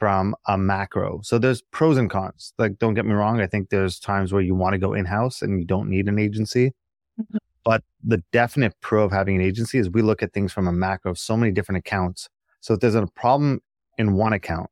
from 0.04 0.36
a 0.48 0.58
macro. 0.58 1.22
So 1.24 1.40
there's 1.40 1.62
pros 1.62 1.98
and 1.98 2.10
cons. 2.10 2.54
Like, 2.58 2.78
don't 2.78 2.94
get 2.94 3.06
me 3.06 3.14
wrong. 3.14 3.40
I 3.40 3.48
think 3.48 3.70
there's 3.70 4.00
times 4.00 4.34
where 4.34 4.42
you 4.42 4.54
want 4.54 4.74
to 4.74 4.78
go 4.78 4.94
in 4.94 5.06
house 5.06 5.42
and 5.42 5.58
you 5.60 5.66
don't 5.66 5.90
need 5.90 6.10
an 6.10 6.20
agency. 6.20 6.74
Mhm. 7.22 7.38
But 7.64 7.84
the 8.04 8.22
definite 8.34 8.74
pro 8.82 9.06
of 9.06 9.14
having 9.14 9.38
an 9.38 9.42
agency 9.42 9.78
is 9.78 9.90
we 9.90 10.02
look 10.02 10.22
at 10.22 10.34
things 10.34 10.52
from 10.52 10.68
a 10.68 10.74
macro, 10.74 11.12
of 11.12 11.18
so 11.18 11.38
many 11.38 11.54
different 11.54 11.80
accounts. 11.80 12.28
So 12.60 12.74
if 12.74 12.82
there's 12.82 12.96
a 12.96 13.08
problem 13.08 13.62
in 13.98 14.14
one 14.16 14.34
account, 14.34 14.70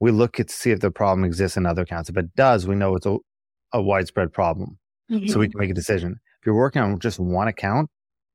we 0.00 0.10
look 0.10 0.38
at 0.38 0.48
to 0.48 0.54
see 0.54 0.70
if 0.70 0.80
the 0.80 0.90
problem 0.90 1.24
exists 1.24 1.56
in 1.56 1.64
other 1.64 1.82
accounts. 1.82 2.10
If 2.10 2.18
it 2.18 2.34
does, 2.36 2.66
we 2.66 2.74
know 2.74 2.94
it's 2.96 3.06
a, 3.06 3.16
a 3.72 3.80
widespread 3.80 4.34
problem. 4.34 4.78
Mhm. 5.10 5.30
So 5.30 5.38
we 5.40 5.48
can 5.48 5.58
make 5.58 5.70
a 5.70 5.74
decision. 5.74 6.20
If 6.40 6.46
you're 6.46 6.54
working 6.54 6.82
on 6.82 6.98
just 6.98 7.18
one 7.18 7.48
account, 7.48 7.88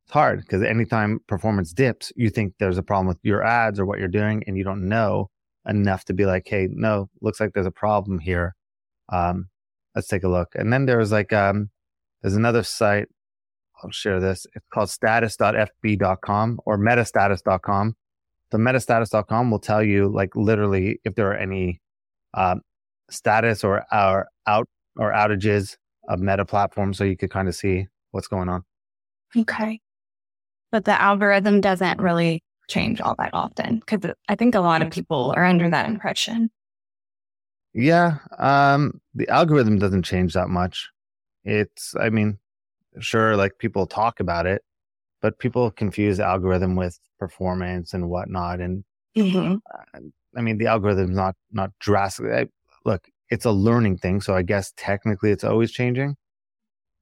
it's 0.06 0.14
hard 0.14 0.42
because 0.42 0.64
anytime 0.64 1.20
performance 1.28 1.74
dips, 1.74 2.12
you 2.16 2.30
think 2.32 2.54
there's 2.60 2.80
a 2.80 2.84
problem 2.84 3.08
with 3.08 3.20
your 3.24 3.44
ads 3.44 3.80
or 3.80 3.86
what 3.86 4.00
you're 4.00 4.08
doing, 4.08 4.44
and 4.48 4.58
you 4.58 4.64
don't 4.64 4.88
know 4.90 5.30
enough 5.68 6.06
to 6.06 6.14
be 6.14 6.26
like, 6.26 6.48
hey, 6.48 6.68
no, 6.72 7.10
looks 7.22 7.40
like 7.40 7.52
there's 7.54 7.66
a 7.66 7.72
problem 7.72 8.20
here. 8.20 8.56
Um, 9.10 9.50
let's 9.96 10.08
take 10.08 10.24
a 10.24 10.30
look. 10.30 10.50
And 10.56 10.72
then 10.72 10.86
there's 10.86 11.12
like, 11.12 11.34
um, 11.34 11.70
there's 12.22 12.36
another 12.36 12.64
site. 12.64 13.08
I'll 13.84 13.92
share 13.92 14.20
this. 14.20 14.46
It's 14.56 14.66
called 14.74 14.90
status.fb.com 14.90 16.60
or 16.66 16.78
metastatus.com. 16.78 17.96
The 18.52 18.58
metastatus.com 18.58 19.52
will 19.52 19.60
tell 19.60 19.84
you 19.84 20.08
like 20.08 20.36
literally 20.36 21.00
if 21.04 21.16
there 21.16 21.30
are 21.32 21.38
any, 21.38 21.82
um, 22.34 22.62
status 23.10 23.64
or 23.64 23.86
our 23.92 24.28
out 24.48 24.68
or 24.98 25.12
outages 25.12 25.76
of 26.08 26.20
meta 26.20 26.46
platform 26.46 26.94
So 26.94 27.04
you 27.04 27.18
could 27.18 27.30
kind 27.30 27.48
of 27.48 27.56
see 27.56 27.88
what's 28.12 28.28
going 28.28 28.50
on. 28.50 28.64
Okay. 29.36 29.82
But 30.72 30.86
the 30.86 31.00
algorithm 31.00 31.62
doesn't 31.62 32.00
really 32.00 32.44
change 32.68 33.02
all 33.02 33.16
that 33.18 33.32
often 33.34 33.80
because 33.80 34.14
I 34.28 34.36
think 34.36 34.56
a 34.56 34.60
lot 34.60 34.82
of 34.82 34.92
people 34.92 35.34
are 35.36 35.46
under 35.46 35.70
that 35.70 35.88
impression. 35.88 36.50
Yeah. 37.74 38.20
Um, 38.38 39.02
the 39.14 39.28
algorithm 39.30 39.80
doesn't 39.80 40.04
change 40.04 40.34
that 40.34 40.50
much. 40.50 40.90
It's, 41.44 41.94
I 42.00 42.10
mean, 42.10 42.40
sure, 43.00 43.36
like 43.36 43.58
people 43.60 43.86
talk 43.86 44.20
about 44.20 44.46
it, 44.46 44.64
but 45.22 45.38
people 45.40 45.70
confuse 45.72 46.20
algorithm 46.20 46.76
with 46.76 46.98
performance 47.20 47.94
and 47.94 48.10
whatnot. 48.10 48.62
And 48.62 48.84
Mhm. 49.16 49.62
I 50.38 50.42
mean, 50.42 50.58
the 50.58 50.68
algorithm's 50.68 51.16
not 51.16 51.36
not 51.52 51.72
drastically. 51.80 52.34
I, 52.34 52.48
look, 52.84 53.08
it's 53.30 53.46
a 53.46 53.52
learning 53.52 53.98
thing, 53.98 54.22
so 54.22 54.36
I 54.36 54.42
guess 54.42 54.74
technically 54.78 55.32
it's 55.32 55.44
always 55.44 55.72
changing. 55.72 56.16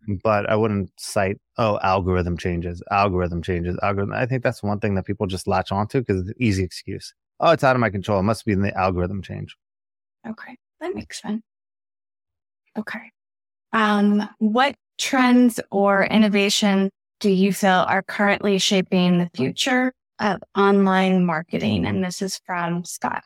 But 0.08 0.50
I 0.50 0.56
wouldn't 0.56 0.92
cite, 0.98 1.40
oh, 1.58 1.80
algorithm 1.82 2.38
changes, 2.38 2.84
algorithm 2.92 3.42
changes, 3.42 3.78
algorithm. 3.82 4.14
I 4.14 4.26
think 4.26 4.44
that's 4.44 4.62
one 4.62 4.80
thing 4.80 4.96
that 4.96 5.06
people 5.06 5.28
just 5.28 5.48
latch 5.48 5.72
onto 5.72 6.00
because 6.00 6.22
it's 6.22 6.30
an 6.30 6.36
easy 6.40 6.64
excuse. 6.64 7.14
Oh, 7.40 7.52
it's 7.52 7.64
out 7.64 7.76
of 7.76 7.80
my 7.80 7.90
control. 7.90 8.20
It 8.20 8.24
must 8.24 8.46
be 8.46 8.52
in 8.52 8.62
the 8.62 8.78
algorithm 8.78 9.22
change. 9.22 9.56
Okay, 10.28 10.58
that 10.82 10.96
makes 10.96 11.22
sense. 11.22 11.42
Okay. 12.78 13.12
Um, 13.72 14.28
what 14.40 14.76
trends 14.98 15.60
or 15.72 16.06
innovation 16.06 16.90
do 17.20 17.30
you 17.30 17.54
feel 17.54 17.86
are 17.88 18.04
currently 18.04 18.58
shaping 18.58 19.20
the 19.20 19.30
future 19.36 19.94
of 20.20 20.42
online 20.58 21.26
marketing? 21.26 21.86
And 21.86 22.04
this 22.04 22.22
is 22.22 22.40
from 22.46 22.84
Scott. 22.86 23.24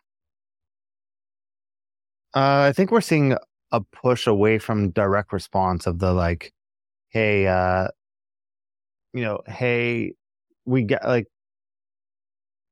Uh, 2.35 2.67
I 2.69 2.73
think 2.73 2.91
we're 2.91 3.01
seeing 3.01 3.35
a 3.71 3.81
push 3.81 4.27
away 4.27 4.59
from 4.59 4.91
direct 4.91 5.33
response 5.33 5.87
of 5.87 5.99
the 5.99 6.13
like, 6.13 6.53
hey, 7.17 7.47
uh, 7.47 7.87
you 9.11 9.23
know, 9.23 9.41
hey, 9.47 10.13
we 10.65 10.83
get 10.83 11.03
like, 11.03 11.25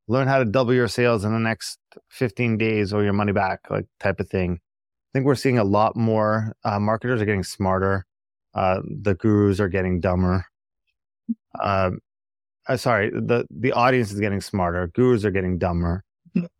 learn 0.08 0.28
how 0.28 0.38
to 0.38 0.46
double 0.46 0.74
your 0.74 0.88
sales 0.88 1.26
in 1.26 1.34
the 1.34 1.40
next 1.40 1.80
15 2.10 2.58
days 2.58 2.94
or 2.94 3.04
your 3.04 3.14
money 3.14 3.32
back, 3.32 3.62
like 3.72 3.86
type 4.00 4.20
of 4.20 4.30
thing. 4.30 4.60
I 4.62 5.10
think 5.14 5.26
we're 5.26 5.34
seeing 5.34 5.58
a 5.58 5.64
lot 5.64 5.96
more 5.96 6.56
uh, 6.64 6.80
marketers 6.80 7.22
are 7.22 7.26
getting 7.26 7.44
smarter. 7.44 8.06
Uh, 8.54 8.82
the 8.86 9.16
gurus 9.16 9.60
are 9.60 9.68
getting 9.68 10.00
dumber. 10.00 10.46
Um, 11.60 12.00
uh, 12.68 12.78
sorry, 12.78 13.10
the 13.10 13.46
the 13.50 13.72
audience 13.72 14.12
is 14.12 14.20
getting 14.20 14.42
smarter. 14.42 14.88
Gurus 14.88 15.26
are 15.26 15.32
getting 15.32 15.58
dumber. 15.58 16.04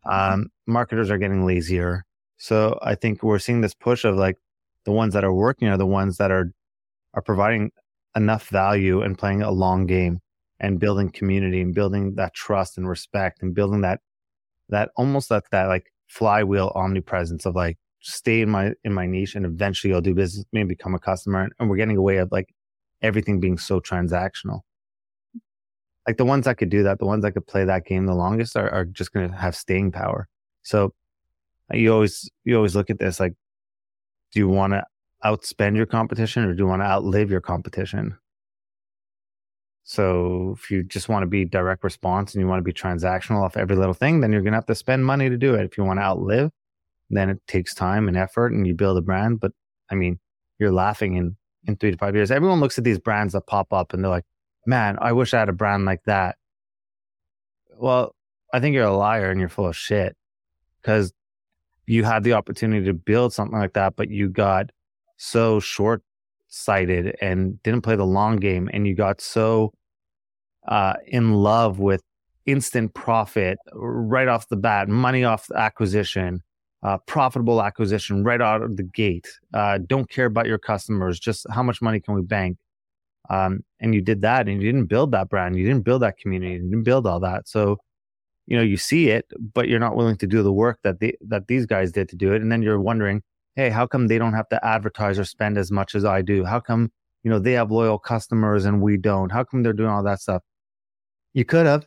Um, 0.04 0.48
marketers 0.66 1.10
are 1.10 1.18
getting 1.18 1.44
lazier. 1.46 2.04
So 2.38 2.78
I 2.82 2.94
think 2.94 3.22
we're 3.22 3.38
seeing 3.38 3.60
this 3.60 3.74
push 3.74 4.04
of 4.04 4.16
like 4.16 4.36
the 4.84 4.92
ones 4.92 5.14
that 5.14 5.24
are 5.24 5.32
working 5.32 5.68
are 5.68 5.76
the 5.76 5.86
ones 5.86 6.16
that 6.16 6.30
are 6.30 6.50
are 7.16 7.22
providing 7.22 7.72
enough 8.14 8.48
value 8.48 9.02
and 9.02 9.18
playing 9.18 9.42
a 9.42 9.50
long 9.50 9.86
game 9.86 10.20
and 10.60 10.78
building 10.78 11.10
community 11.10 11.60
and 11.60 11.74
building 11.74 12.14
that 12.14 12.34
trust 12.34 12.78
and 12.78 12.88
respect 12.88 13.42
and 13.42 13.54
building 13.54 13.80
that 13.80 14.00
that 14.68 14.90
almost 14.96 15.28
that 15.28 15.44
that 15.50 15.66
like 15.66 15.92
flywheel 16.06 16.72
omnipresence 16.74 17.44
of 17.46 17.54
like 17.54 17.78
stay 18.00 18.40
in 18.40 18.50
my 18.50 18.72
in 18.84 18.92
my 18.92 19.06
niche 19.06 19.34
and 19.34 19.44
eventually 19.44 19.92
I'll 19.92 20.00
do 20.00 20.14
business, 20.14 20.44
maybe 20.52 20.68
become 20.68 20.94
a 20.94 20.98
customer. 20.98 21.42
And, 21.42 21.52
and 21.58 21.68
we're 21.68 21.76
getting 21.76 21.96
away 21.96 22.18
of 22.18 22.30
like 22.30 22.54
everything 23.02 23.40
being 23.40 23.58
so 23.58 23.80
transactional. 23.80 24.60
Like 26.06 26.16
the 26.16 26.24
ones 26.24 26.44
that 26.44 26.56
could 26.56 26.70
do 26.70 26.84
that, 26.84 27.00
the 27.00 27.06
ones 27.06 27.22
that 27.22 27.32
could 27.32 27.46
play 27.46 27.64
that 27.64 27.84
game 27.84 28.06
the 28.06 28.14
longest 28.14 28.56
are, 28.56 28.70
are 28.70 28.84
just 28.84 29.12
going 29.12 29.28
to 29.28 29.36
have 29.36 29.56
staying 29.56 29.90
power. 29.90 30.28
So 30.62 30.94
you 31.72 31.92
always 31.92 32.30
you 32.44 32.56
always 32.56 32.76
look 32.76 32.90
at 32.90 32.98
this 32.98 33.18
like, 33.18 33.34
do 34.32 34.40
you 34.40 34.48
want 34.48 34.72
to 34.72 34.84
outspend 35.24 35.76
your 35.76 35.86
competition 35.86 36.44
or 36.44 36.54
do 36.54 36.64
you 36.64 36.68
want 36.68 36.82
to 36.82 36.86
outlive 36.86 37.30
your 37.30 37.40
competition? 37.40 38.16
So 39.88 40.54
if 40.58 40.70
you 40.70 40.82
just 40.82 41.08
want 41.08 41.22
to 41.22 41.26
be 41.28 41.44
direct 41.44 41.84
response 41.84 42.34
and 42.34 42.40
you 42.40 42.48
want 42.48 42.58
to 42.58 42.64
be 42.64 42.72
transactional 42.72 43.42
off 43.44 43.56
every 43.56 43.76
little 43.76 43.94
thing, 43.94 44.20
then 44.20 44.32
you're 44.32 44.42
going 44.42 44.52
to 44.52 44.56
have 44.56 44.66
to 44.66 44.74
spend 44.74 45.06
money 45.06 45.28
to 45.30 45.36
do 45.36 45.54
it. 45.54 45.64
If 45.64 45.78
you 45.78 45.84
want 45.84 46.00
to 46.00 46.02
outlive, 46.02 46.50
then 47.08 47.30
it 47.30 47.38
takes 47.46 47.72
time 47.72 48.08
and 48.08 48.16
effort 48.16 48.52
and 48.52 48.66
you 48.66 48.74
build 48.74 48.98
a 48.98 49.00
brand. 49.00 49.38
But 49.38 49.52
I 49.88 49.94
mean, 49.94 50.18
you're 50.58 50.72
laughing 50.72 51.14
in, 51.14 51.36
in 51.66 51.76
three 51.76 51.92
to 51.92 51.96
five 51.96 52.16
years. 52.16 52.32
Everyone 52.32 52.58
looks 52.58 52.78
at 52.78 52.84
these 52.84 52.98
brands 52.98 53.32
that 53.34 53.46
pop 53.46 53.72
up 53.72 53.92
and 53.92 54.02
they're 54.02 54.10
like, 54.10 54.24
man, 54.66 54.98
I 55.00 55.12
wish 55.12 55.32
I 55.32 55.38
had 55.38 55.48
a 55.48 55.52
brand 55.52 55.84
like 55.84 56.02
that. 56.06 56.36
Well, 57.78 58.14
I 58.52 58.58
think 58.58 58.74
you're 58.74 58.86
a 58.86 58.96
liar 58.96 59.30
and 59.30 59.38
you're 59.38 59.48
full 59.48 59.68
of 59.68 59.76
shit 59.76 60.16
because 60.82 61.12
you 61.86 62.02
had 62.02 62.24
the 62.24 62.32
opportunity 62.32 62.86
to 62.86 62.94
build 62.94 63.32
something 63.32 63.58
like 63.58 63.74
that, 63.74 63.94
but 63.94 64.10
you 64.10 64.28
got 64.28 64.70
so 65.16 65.60
short 65.60 66.02
sighted 66.48 67.16
and 67.20 67.62
didn't 67.62 67.82
play 67.82 67.96
the 67.96 68.06
long 68.06 68.36
game. 68.36 68.70
And 68.72 68.86
you 68.86 68.94
got 68.94 69.20
so 69.20 69.72
uh, 70.68 70.94
in 71.06 71.34
love 71.34 71.78
with 71.78 72.02
instant 72.46 72.94
profit 72.94 73.58
right 73.72 74.28
off 74.28 74.48
the 74.48 74.56
bat, 74.56 74.88
money 74.88 75.24
off 75.24 75.46
the 75.48 75.56
acquisition, 75.56 76.42
uh, 76.82 76.98
profitable 77.06 77.62
acquisition 77.62 78.24
right 78.24 78.40
out 78.40 78.62
of 78.62 78.76
the 78.76 78.82
gate. 78.82 79.26
Uh, 79.52 79.78
don't 79.86 80.08
care 80.08 80.26
about 80.26 80.46
your 80.46 80.58
customers, 80.58 81.18
just 81.18 81.46
how 81.50 81.62
much 81.62 81.82
money 81.82 82.00
can 82.00 82.14
we 82.14 82.22
bank? 82.22 82.56
Um, 83.28 83.60
and 83.80 83.94
you 83.94 84.00
did 84.00 84.22
that 84.22 84.48
and 84.48 84.62
you 84.62 84.70
didn't 84.70 84.86
build 84.86 85.10
that 85.12 85.28
brand. 85.28 85.56
You 85.56 85.66
didn't 85.66 85.84
build 85.84 86.02
that 86.02 86.16
community. 86.18 86.54
You 86.54 86.70
didn't 86.70 86.84
build 86.84 87.06
all 87.06 87.18
that. 87.20 87.48
So, 87.48 87.78
you 88.46 88.56
know, 88.56 88.62
you 88.62 88.76
see 88.76 89.08
it, 89.08 89.26
but 89.52 89.68
you're 89.68 89.80
not 89.80 89.96
willing 89.96 90.16
to 90.18 90.26
do 90.28 90.44
the 90.44 90.52
work 90.52 90.78
that 90.84 91.00
the, 91.00 91.16
that 91.22 91.48
these 91.48 91.66
guys 91.66 91.90
did 91.90 92.08
to 92.10 92.16
do 92.16 92.32
it. 92.32 92.40
And 92.40 92.52
then 92.52 92.62
you're 92.62 92.80
wondering, 92.80 93.22
Hey, 93.56 93.70
how 93.70 93.86
come 93.86 94.06
they 94.06 94.18
don't 94.18 94.34
have 94.34 94.48
to 94.50 94.64
advertise 94.64 95.18
or 95.18 95.24
spend 95.24 95.56
as 95.56 95.72
much 95.72 95.94
as 95.94 96.04
I 96.04 96.20
do? 96.20 96.44
How 96.44 96.60
come, 96.60 96.92
you 97.24 97.30
know, 97.30 97.38
they 97.38 97.52
have 97.52 97.70
loyal 97.70 97.98
customers 97.98 98.66
and 98.66 98.82
we 98.82 98.98
don't? 98.98 99.32
How 99.32 99.44
come 99.44 99.62
they're 99.62 99.72
doing 99.72 99.88
all 99.88 100.02
that 100.02 100.20
stuff? 100.20 100.42
You 101.32 101.46
could 101.46 101.66
have, 101.66 101.86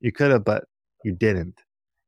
you 0.00 0.12
could 0.12 0.30
have, 0.30 0.44
but 0.44 0.64
you 1.04 1.12
didn't. 1.12 1.60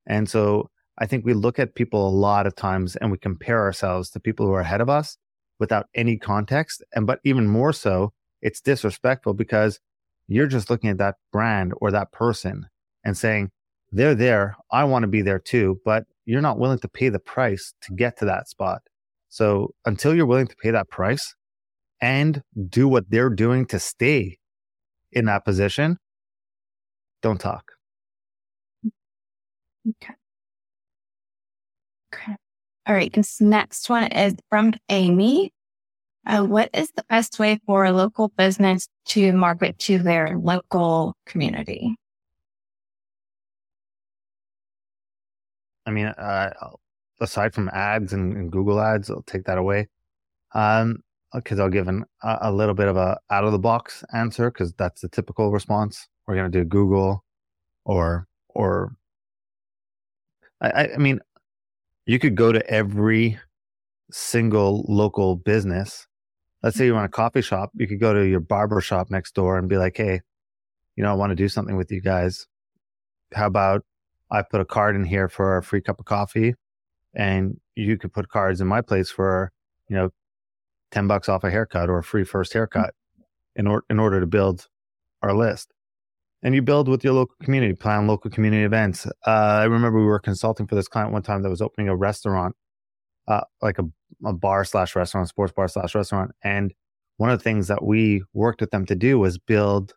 And 0.06 0.28
so 0.30 0.70
I 0.98 1.06
think 1.06 1.24
we 1.24 1.34
look 1.34 1.58
at 1.58 1.74
people 1.74 2.08
a 2.08 2.10
lot 2.10 2.46
of 2.46 2.54
times 2.54 2.94
and 2.96 3.10
we 3.10 3.18
compare 3.18 3.60
ourselves 3.60 4.10
to 4.10 4.20
people 4.20 4.46
who 4.46 4.52
are 4.52 4.60
ahead 4.60 4.80
of 4.80 4.88
us 4.88 5.18
without 5.58 5.86
any 5.94 6.16
context. 6.16 6.84
And, 6.94 7.06
but 7.06 7.18
even 7.24 7.48
more 7.48 7.72
so, 7.72 8.12
it's 8.42 8.60
disrespectful 8.60 9.34
because 9.34 9.80
you're 10.28 10.46
just 10.46 10.70
looking 10.70 10.90
at 10.90 10.98
that 10.98 11.16
brand 11.32 11.72
or 11.80 11.90
that 11.90 12.12
person 12.12 12.68
and 13.04 13.16
saying, 13.16 13.50
they're 13.92 14.14
there. 14.14 14.56
I 14.70 14.84
want 14.84 15.02
to 15.02 15.08
be 15.08 15.22
there 15.22 15.38
too, 15.38 15.80
but 15.84 16.04
you're 16.26 16.42
not 16.42 16.58
willing 16.58 16.78
to 16.80 16.88
pay 16.88 17.08
the 17.08 17.18
price 17.18 17.72
to 17.82 17.92
get 17.94 18.18
to 18.18 18.24
that 18.26 18.48
spot. 18.48 18.82
So 19.28 19.74
until 19.84 20.14
you're 20.14 20.26
willing 20.26 20.46
to 20.46 20.56
pay 20.56 20.70
that 20.70 20.88
price 20.88 21.34
and 22.00 22.42
do 22.68 22.88
what 22.88 23.10
they're 23.10 23.30
doing 23.30 23.66
to 23.66 23.78
stay 23.78 24.38
in 25.12 25.24
that 25.26 25.44
position, 25.44 25.98
don't 27.22 27.40
talk. 27.40 27.72
Okay. 29.88 30.14
Okay. 32.14 32.36
All 32.86 32.94
right. 32.94 33.12
This 33.12 33.40
next 33.40 33.88
one 33.88 34.12
is 34.12 34.34
from 34.48 34.74
Amy. 34.88 35.52
Uh, 36.26 36.44
what 36.44 36.68
is 36.74 36.90
the 36.94 37.04
best 37.08 37.38
way 37.38 37.58
for 37.64 37.84
a 37.84 37.92
local 37.92 38.28
business 38.36 38.86
to 39.06 39.32
market 39.32 39.78
to 39.78 39.98
their 39.98 40.38
local 40.38 41.14
community? 41.26 41.96
I 45.88 45.90
mean, 45.90 46.06
uh, 46.06 46.50
aside 47.18 47.54
from 47.54 47.70
ads 47.70 48.12
and, 48.12 48.36
and, 48.36 48.52
Google 48.52 48.78
ads, 48.78 49.10
I'll 49.10 49.22
take 49.22 49.44
that 49.44 49.56
away. 49.56 49.88
Um, 50.54 50.98
because 51.34 51.58
I'll 51.58 51.70
give 51.70 51.88
an, 51.88 52.04
a, 52.22 52.38
a 52.42 52.52
little 52.52 52.74
bit 52.74 52.88
of 52.88 52.96
a 52.96 53.18
out 53.30 53.44
of 53.44 53.52
the 53.52 53.58
box 53.58 54.04
answer 54.14 54.50
because 54.50 54.72
that's 54.74 55.00
the 55.00 55.08
typical 55.08 55.50
response. 55.50 56.08
We're 56.26 56.36
going 56.36 56.50
to 56.50 56.58
do 56.58 56.64
Google 56.64 57.24
or, 57.84 58.26
or 58.48 58.96
I, 60.60 60.88
I 60.94 60.96
mean, 60.98 61.20
you 62.06 62.18
could 62.18 62.34
go 62.34 62.52
to 62.52 62.66
every 62.70 63.38
single 64.10 64.84
local 64.88 65.36
business. 65.36 66.06
Let's 66.62 66.76
say 66.76 66.86
you 66.86 66.94
want 66.94 67.06
a 67.06 67.10
coffee 67.10 67.42
shop. 67.42 67.70
You 67.74 67.86
could 67.86 68.00
go 68.00 68.12
to 68.12 68.26
your 68.26 68.40
barber 68.40 68.80
shop 68.80 69.10
next 69.10 69.34
door 69.34 69.58
and 69.58 69.68
be 69.68 69.78
like, 69.78 69.96
Hey, 69.96 70.20
you 70.96 71.02
know, 71.02 71.10
I 71.10 71.14
want 71.14 71.30
to 71.30 71.36
do 71.36 71.48
something 71.48 71.76
with 71.76 71.90
you 71.92 72.00
guys. 72.00 72.46
How 73.34 73.46
about 73.46 73.84
I 74.30 74.42
put 74.42 74.60
a 74.60 74.64
card 74.64 74.96
in 74.96 75.04
here 75.04 75.28
for 75.28 75.56
a 75.56 75.62
free 75.62 75.80
cup 75.80 76.00
of 76.00 76.06
coffee 76.06 76.54
and 77.14 77.58
you 77.74 77.96
could 77.96 78.12
put 78.12 78.28
cards 78.28 78.60
in 78.60 78.66
my 78.66 78.80
place 78.80 79.10
for, 79.10 79.52
you 79.88 79.96
know, 79.96 80.10
10 80.90 81.06
bucks 81.06 81.28
off 81.28 81.44
a 81.44 81.50
haircut 81.50 81.88
or 81.88 81.98
a 81.98 82.04
free 82.04 82.24
first 82.24 82.52
haircut 82.52 82.94
in 83.56 83.66
order, 83.66 83.84
in 83.90 83.98
order 83.98 84.20
to 84.20 84.26
build 84.26 84.66
our 85.22 85.34
list. 85.34 85.72
And 86.42 86.54
you 86.54 86.62
build 86.62 86.88
with 86.88 87.02
your 87.02 87.14
local 87.14 87.34
community, 87.42 87.74
plan 87.74 88.06
local 88.06 88.30
community 88.30 88.62
events. 88.62 89.06
Uh, 89.26 89.30
I 89.30 89.64
remember 89.64 89.98
we 89.98 90.04
were 90.04 90.20
consulting 90.20 90.66
for 90.66 90.76
this 90.76 90.86
client 90.86 91.12
one 91.12 91.22
time 91.22 91.42
that 91.42 91.50
was 91.50 91.60
opening 91.60 91.88
a 91.88 91.96
restaurant, 91.96 92.54
uh, 93.26 93.40
like 93.60 93.78
a, 93.78 93.84
a 94.24 94.32
bar 94.32 94.64
slash 94.64 94.94
restaurant, 94.94 95.28
sports 95.28 95.52
bar 95.52 95.66
slash 95.66 95.94
restaurant. 95.94 96.30
And 96.42 96.72
one 97.16 97.30
of 97.30 97.38
the 97.38 97.42
things 97.42 97.66
that 97.66 97.82
we 97.82 98.22
worked 98.32 98.60
with 98.60 98.70
them 98.70 98.86
to 98.86 98.94
do 98.94 99.18
was 99.18 99.36
build, 99.36 99.94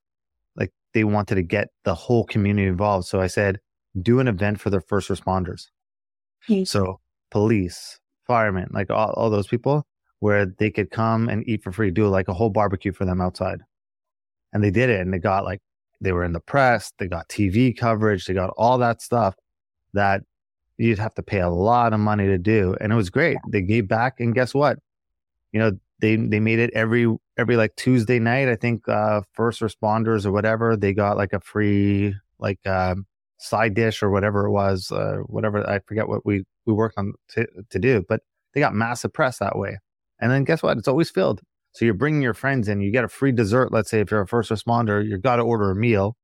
like 0.55 0.71
they 0.95 1.03
wanted 1.03 1.35
to 1.35 1.43
get 1.43 1.67
the 1.83 1.93
whole 1.93 2.25
community 2.25 2.67
involved. 2.67 3.05
So 3.05 3.21
I 3.21 3.27
said, 3.27 3.59
do 3.99 4.19
an 4.19 4.27
event 4.27 4.59
for 4.59 4.69
their 4.69 4.81
first 4.81 5.09
responders. 5.09 5.67
So 6.65 6.99
police, 7.29 7.99
firemen, 8.25 8.69
like 8.71 8.89
all, 8.89 9.11
all 9.11 9.29
those 9.29 9.47
people 9.47 9.85
where 10.19 10.45
they 10.45 10.69
could 10.69 10.91
come 10.91 11.29
and 11.29 11.47
eat 11.47 11.63
for 11.63 11.71
free, 11.71 11.91
do 11.91 12.07
like 12.07 12.27
a 12.27 12.33
whole 12.33 12.49
barbecue 12.49 12.93
for 12.93 13.05
them 13.05 13.21
outside. 13.21 13.61
And 14.53 14.63
they 14.63 14.71
did 14.71 14.89
it 14.89 15.01
and 15.01 15.13
they 15.13 15.19
got 15.19 15.45
like, 15.45 15.61
they 15.99 16.11
were 16.11 16.23
in 16.23 16.33
the 16.33 16.39
press, 16.39 16.91
they 16.97 17.07
got 17.07 17.29
TV 17.29 17.75
coverage, 17.75 18.25
they 18.25 18.33
got 18.33 18.51
all 18.57 18.77
that 18.79 19.01
stuff 19.01 19.35
that 19.93 20.23
you'd 20.77 20.99
have 20.99 21.13
to 21.15 21.23
pay 21.23 21.39
a 21.39 21.49
lot 21.49 21.93
of 21.93 21.99
money 21.99 22.25
to 22.27 22.37
do. 22.37 22.75
And 22.81 22.91
it 22.91 22.95
was 22.95 23.09
great. 23.09 23.37
They 23.49 23.61
gave 23.61 23.87
back 23.87 24.19
and 24.19 24.33
guess 24.33 24.53
what? 24.53 24.79
You 25.51 25.59
know, 25.59 25.71
they 25.99 26.15
they 26.15 26.39
made 26.39 26.59
it 26.59 26.71
every 26.73 27.07
every 27.37 27.55
like 27.55 27.75
Tuesday 27.75 28.19
night. 28.19 28.49
I 28.49 28.55
think 28.55 28.87
uh, 28.89 29.21
first 29.33 29.61
responders 29.61 30.25
or 30.25 30.31
whatever 30.31 30.75
they 30.75 30.93
got 30.93 31.17
like 31.17 31.33
a 31.33 31.39
free 31.39 32.15
like 32.39 32.65
um, 32.65 33.05
side 33.41 33.73
dish 33.73 34.03
or 34.03 34.09
whatever 34.09 34.45
it 34.45 34.51
was, 34.51 34.91
uh, 34.91 35.17
whatever 35.25 35.67
I 35.69 35.79
forget 35.79 36.07
what 36.07 36.25
we 36.25 36.43
we 36.65 36.73
worked 36.73 36.97
on 36.97 37.13
to 37.31 37.47
to 37.69 37.79
do, 37.79 38.03
but 38.07 38.21
they 38.53 38.59
got 38.59 38.73
massive 38.73 39.13
press 39.13 39.39
that 39.39 39.57
way. 39.57 39.77
And 40.19 40.31
then 40.31 40.43
guess 40.43 40.61
what? 40.63 40.77
It's 40.77 40.87
always 40.87 41.09
filled. 41.09 41.41
So 41.73 41.85
you're 41.85 41.93
bringing 41.93 42.21
your 42.21 42.33
friends 42.33 42.67
in, 42.67 42.81
you 42.81 42.91
get 42.91 43.03
a 43.05 43.07
free 43.09 43.31
dessert. 43.31 43.71
Let's 43.71 43.89
say 43.89 44.01
if 44.01 44.11
you're 44.11 44.21
a 44.21 44.27
first 44.27 44.51
responder, 44.51 45.03
you've 45.05 45.21
got 45.21 45.37
to 45.37 45.43
order 45.43 45.71
a 45.71 45.75
meal. 45.75 46.17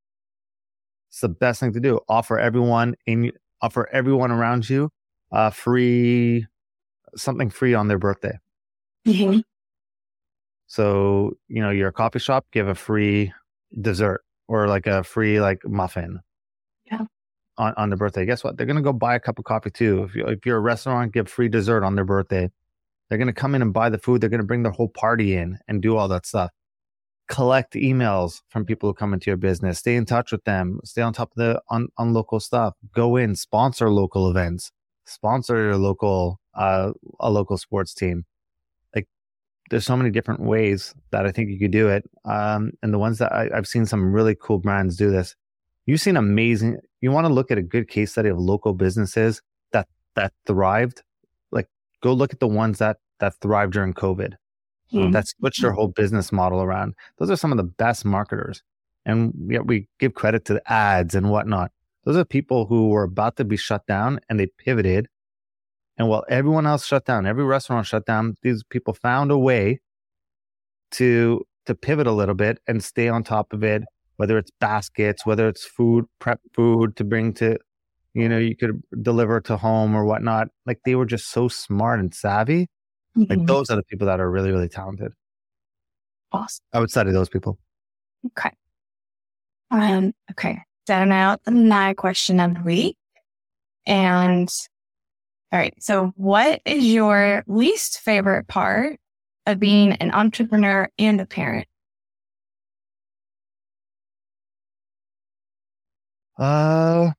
It's 1.09 1.21
the 1.21 1.29
best 1.29 1.59
thing 1.61 1.73
to 1.73 1.79
do. 1.79 1.99
Offer 2.09 2.37
everyone 2.37 2.95
in, 3.05 3.31
offer 3.61 3.89
everyone 3.93 4.31
around 4.31 4.69
you, 4.69 4.89
uh, 5.31 5.49
free, 5.49 6.45
something 7.15 7.49
free 7.49 7.73
on 7.73 7.87
their 7.87 7.97
birthday. 7.97 8.37
Mhm. 9.07 9.41
So, 10.67 11.33
you 11.47 11.61
know, 11.61 11.69
you're 11.69 11.87
a 11.89 11.93
coffee 11.93 12.19
shop, 12.19 12.45
give 12.51 12.67
a 12.67 12.75
free 12.75 13.33
dessert 13.81 14.23
or 14.47 14.67
like 14.67 14.85
a 14.85 15.03
free 15.03 15.39
like 15.39 15.61
muffin. 15.65 16.19
Yeah. 16.91 17.05
On, 17.57 17.73
on 17.77 17.89
their 17.89 17.97
birthday. 17.97 18.25
Guess 18.25 18.43
what? 18.43 18.57
They're 18.57 18.67
gonna 18.67 18.81
go 18.81 18.93
buy 18.93 19.15
a 19.15 19.19
cup 19.19 19.39
of 19.39 19.45
coffee 19.45 19.71
too. 19.71 20.03
If 20.03 20.15
you 20.15 20.25
if 20.27 20.45
you're 20.45 20.57
a 20.57 20.61
restaurant, 20.61 21.13
give 21.13 21.29
free 21.29 21.49
dessert 21.49 21.83
on 21.83 21.95
their 21.95 22.05
birthday. 22.05 22.51
They're 23.09 23.19
gonna 23.19 23.33
come 23.33 23.55
in 23.55 23.61
and 23.63 23.73
buy 23.73 23.89
the 23.89 23.97
food. 23.99 24.21
They're 24.21 24.29
gonna 24.29 24.43
bring 24.43 24.63
their 24.63 24.71
whole 24.73 24.89
party 24.89 25.35
in 25.35 25.59
and 25.67 25.81
do 25.81 25.97
all 25.97 26.07
that 26.09 26.25
stuff. 26.27 26.51
Collect 27.29 27.73
emails 27.75 28.41
from 28.49 28.65
people 28.65 28.89
who 28.89 28.93
come 28.93 29.13
into 29.13 29.29
your 29.29 29.37
business. 29.37 29.79
Stay 29.79 29.95
in 29.95 30.05
touch 30.05 30.31
with 30.31 30.43
them. 30.45 30.79
Stay 30.85 31.01
on 31.01 31.13
top 31.13 31.31
of 31.31 31.37
the 31.37 31.61
on, 31.69 31.89
on 31.97 32.13
local 32.13 32.39
stuff. 32.39 32.75
Go 32.95 33.17
in, 33.17 33.35
sponsor 33.35 33.89
local 33.91 34.29
events. 34.29 34.71
Sponsor 35.05 35.57
your 35.57 35.77
local 35.77 36.39
uh 36.55 36.91
a 37.19 37.29
local 37.31 37.57
sports 37.57 37.93
team 37.93 38.25
Like 38.95 39.07
there's 39.69 39.85
so 39.85 39.97
many 39.97 40.11
different 40.11 40.41
ways 40.41 40.95
that 41.11 41.25
I 41.25 41.31
think 41.31 41.49
you 41.49 41.59
could 41.59 41.71
do 41.71 41.89
it. 41.89 42.05
Um, 42.25 42.71
and 42.83 42.93
the 42.93 42.99
ones 42.99 43.19
that 43.19 43.33
I, 43.33 43.49
I've 43.55 43.67
seen 43.67 43.85
some 43.85 44.13
really 44.13 44.35
cool 44.35 44.59
brands 44.59 44.97
do 44.97 45.11
this. 45.11 45.35
You've 45.87 46.01
seen 46.01 46.17
amazing. 46.17 46.77
You 47.01 47.11
want 47.11 47.27
to 47.27 47.33
look 47.33 47.51
at 47.51 47.57
a 47.57 47.63
good 47.63 47.89
case 47.89 48.11
study 48.13 48.29
of 48.29 48.39
local 48.39 48.73
businesses 48.73 49.41
that 49.73 49.87
that 50.15 50.33
thrived. 50.45 51.03
Like 51.51 51.67
go 52.03 52.13
look 52.13 52.33
at 52.33 52.41
the 52.41 52.47
ones 52.47 52.79
that 52.79 52.97
that 53.19 53.35
thrived 53.41 53.73
during 53.73 53.95
COVID. 53.95 54.35
Mhm. 54.93 55.13
That 55.13 55.27
switched 55.27 55.61
their 55.63 55.73
whole 55.73 55.89
business 55.89 56.31
model 56.31 56.61
around. 56.61 56.95
Those 57.17 57.31
are 57.31 57.37
some 57.37 57.51
of 57.51 57.57
the 57.57 57.63
best 57.63 58.05
marketers, 58.05 58.63
and 59.05 59.33
yet 59.49 59.67
we 59.67 59.89
give 59.99 60.13
credit 60.15 60.45
to 60.45 60.55
the 60.55 60.71
ads 60.71 61.15
and 61.15 61.31
whatnot. 61.31 61.71
Those 62.05 62.17
are 62.17 62.25
people 62.25 62.67
who 62.67 62.89
were 62.89 63.03
about 63.03 63.37
to 63.37 63.45
be 63.45 63.57
shut 63.57 63.85
down 63.87 64.19
and 64.29 64.39
they 64.39 64.47
pivoted 64.47 65.07
and 65.97 66.07
while 66.09 66.23
everyone 66.29 66.67
else 66.67 66.85
shut 66.85 67.05
down, 67.05 67.25
every 67.25 67.43
restaurant 67.43 67.87
shut 67.87 68.05
down, 68.05 68.35
these 68.43 68.63
people 68.63 68.93
found 68.93 69.31
a 69.31 69.37
way 69.37 69.79
to 70.91 71.45
to 71.65 71.75
pivot 71.75 72.07
a 72.07 72.11
little 72.13 72.35
bit 72.35 72.59
and 72.67 72.83
stay 72.83 73.09
on 73.09 73.23
top 73.23 73.51
of 73.53 73.63
it, 73.63 73.83
whether 74.17 74.37
it's 74.37 74.51
baskets, 74.59 75.25
whether 75.25 75.47
it's 75.47 75.65
food, 75.65 76.05
prep 76.19 76.39
food 76.53 76.95
to 76.97 77.03
bring 77.03 77.33
to, 77.35 77.57
you 78.13 78.27
know, 78.27 78.37
you 78.37 78.55
could 78.55 78.81
deliver 79.01 79.39
to 79.41 79.57
home 79.57 79.95
or 79.95 80.05
whatnot. 80.05 80.49
Like 80.65 80.79
they 80.85 80.95
were 80.95 81.05
just 81.05 81.29
so 81.29 81.47
smart 81.47 81.99
and 81.99 82.13
savvy. 82.13 82.67
Like 83.15 83.39
Mhm. 83.39 83.47
those 83.47 83.69
are 83.69 83.75
the 83.75 83.83
people 83.83 84.05
that 84.07 84.19
are 84.19 84.29
really, 84.29 84.51
really 84.51 84.69
talented. 84.69 85.13
Awesome. 86.31 86.63
I 86.73 86.79
would 86.79 86.91
study 86.91 87.11
those 87.11 87.29
people. 87.29 87.57
Okay. 88.27 88.51
Um, 89.71 90.13
okay. 90.31 90.59
So 90.87 91.03
now 91.03 91.37
the 91.43 91.51
my 91.51 91.93
question 91.93 92.39
of 92.39 92.55
the 92.55 92.61
week. 92.61 92.97
And 93.85 94.49
all 95.51 95.59
right. 95.59 95.73
So 95.81 96.11
what 96.15 96.61
is 96.65 96.85
your 96.85 97.43
least 97.47 97.99
favorite 97.99 98.47
part 98.47 98.99
of 99.45 99.59
being 99.59 99.93
an 99.93 100.11
entrepreneur 100.11 100.89
and 100.99 101.21
a 101.21 101.25
parent? 101.25 101.67
Uh 106.37 107.11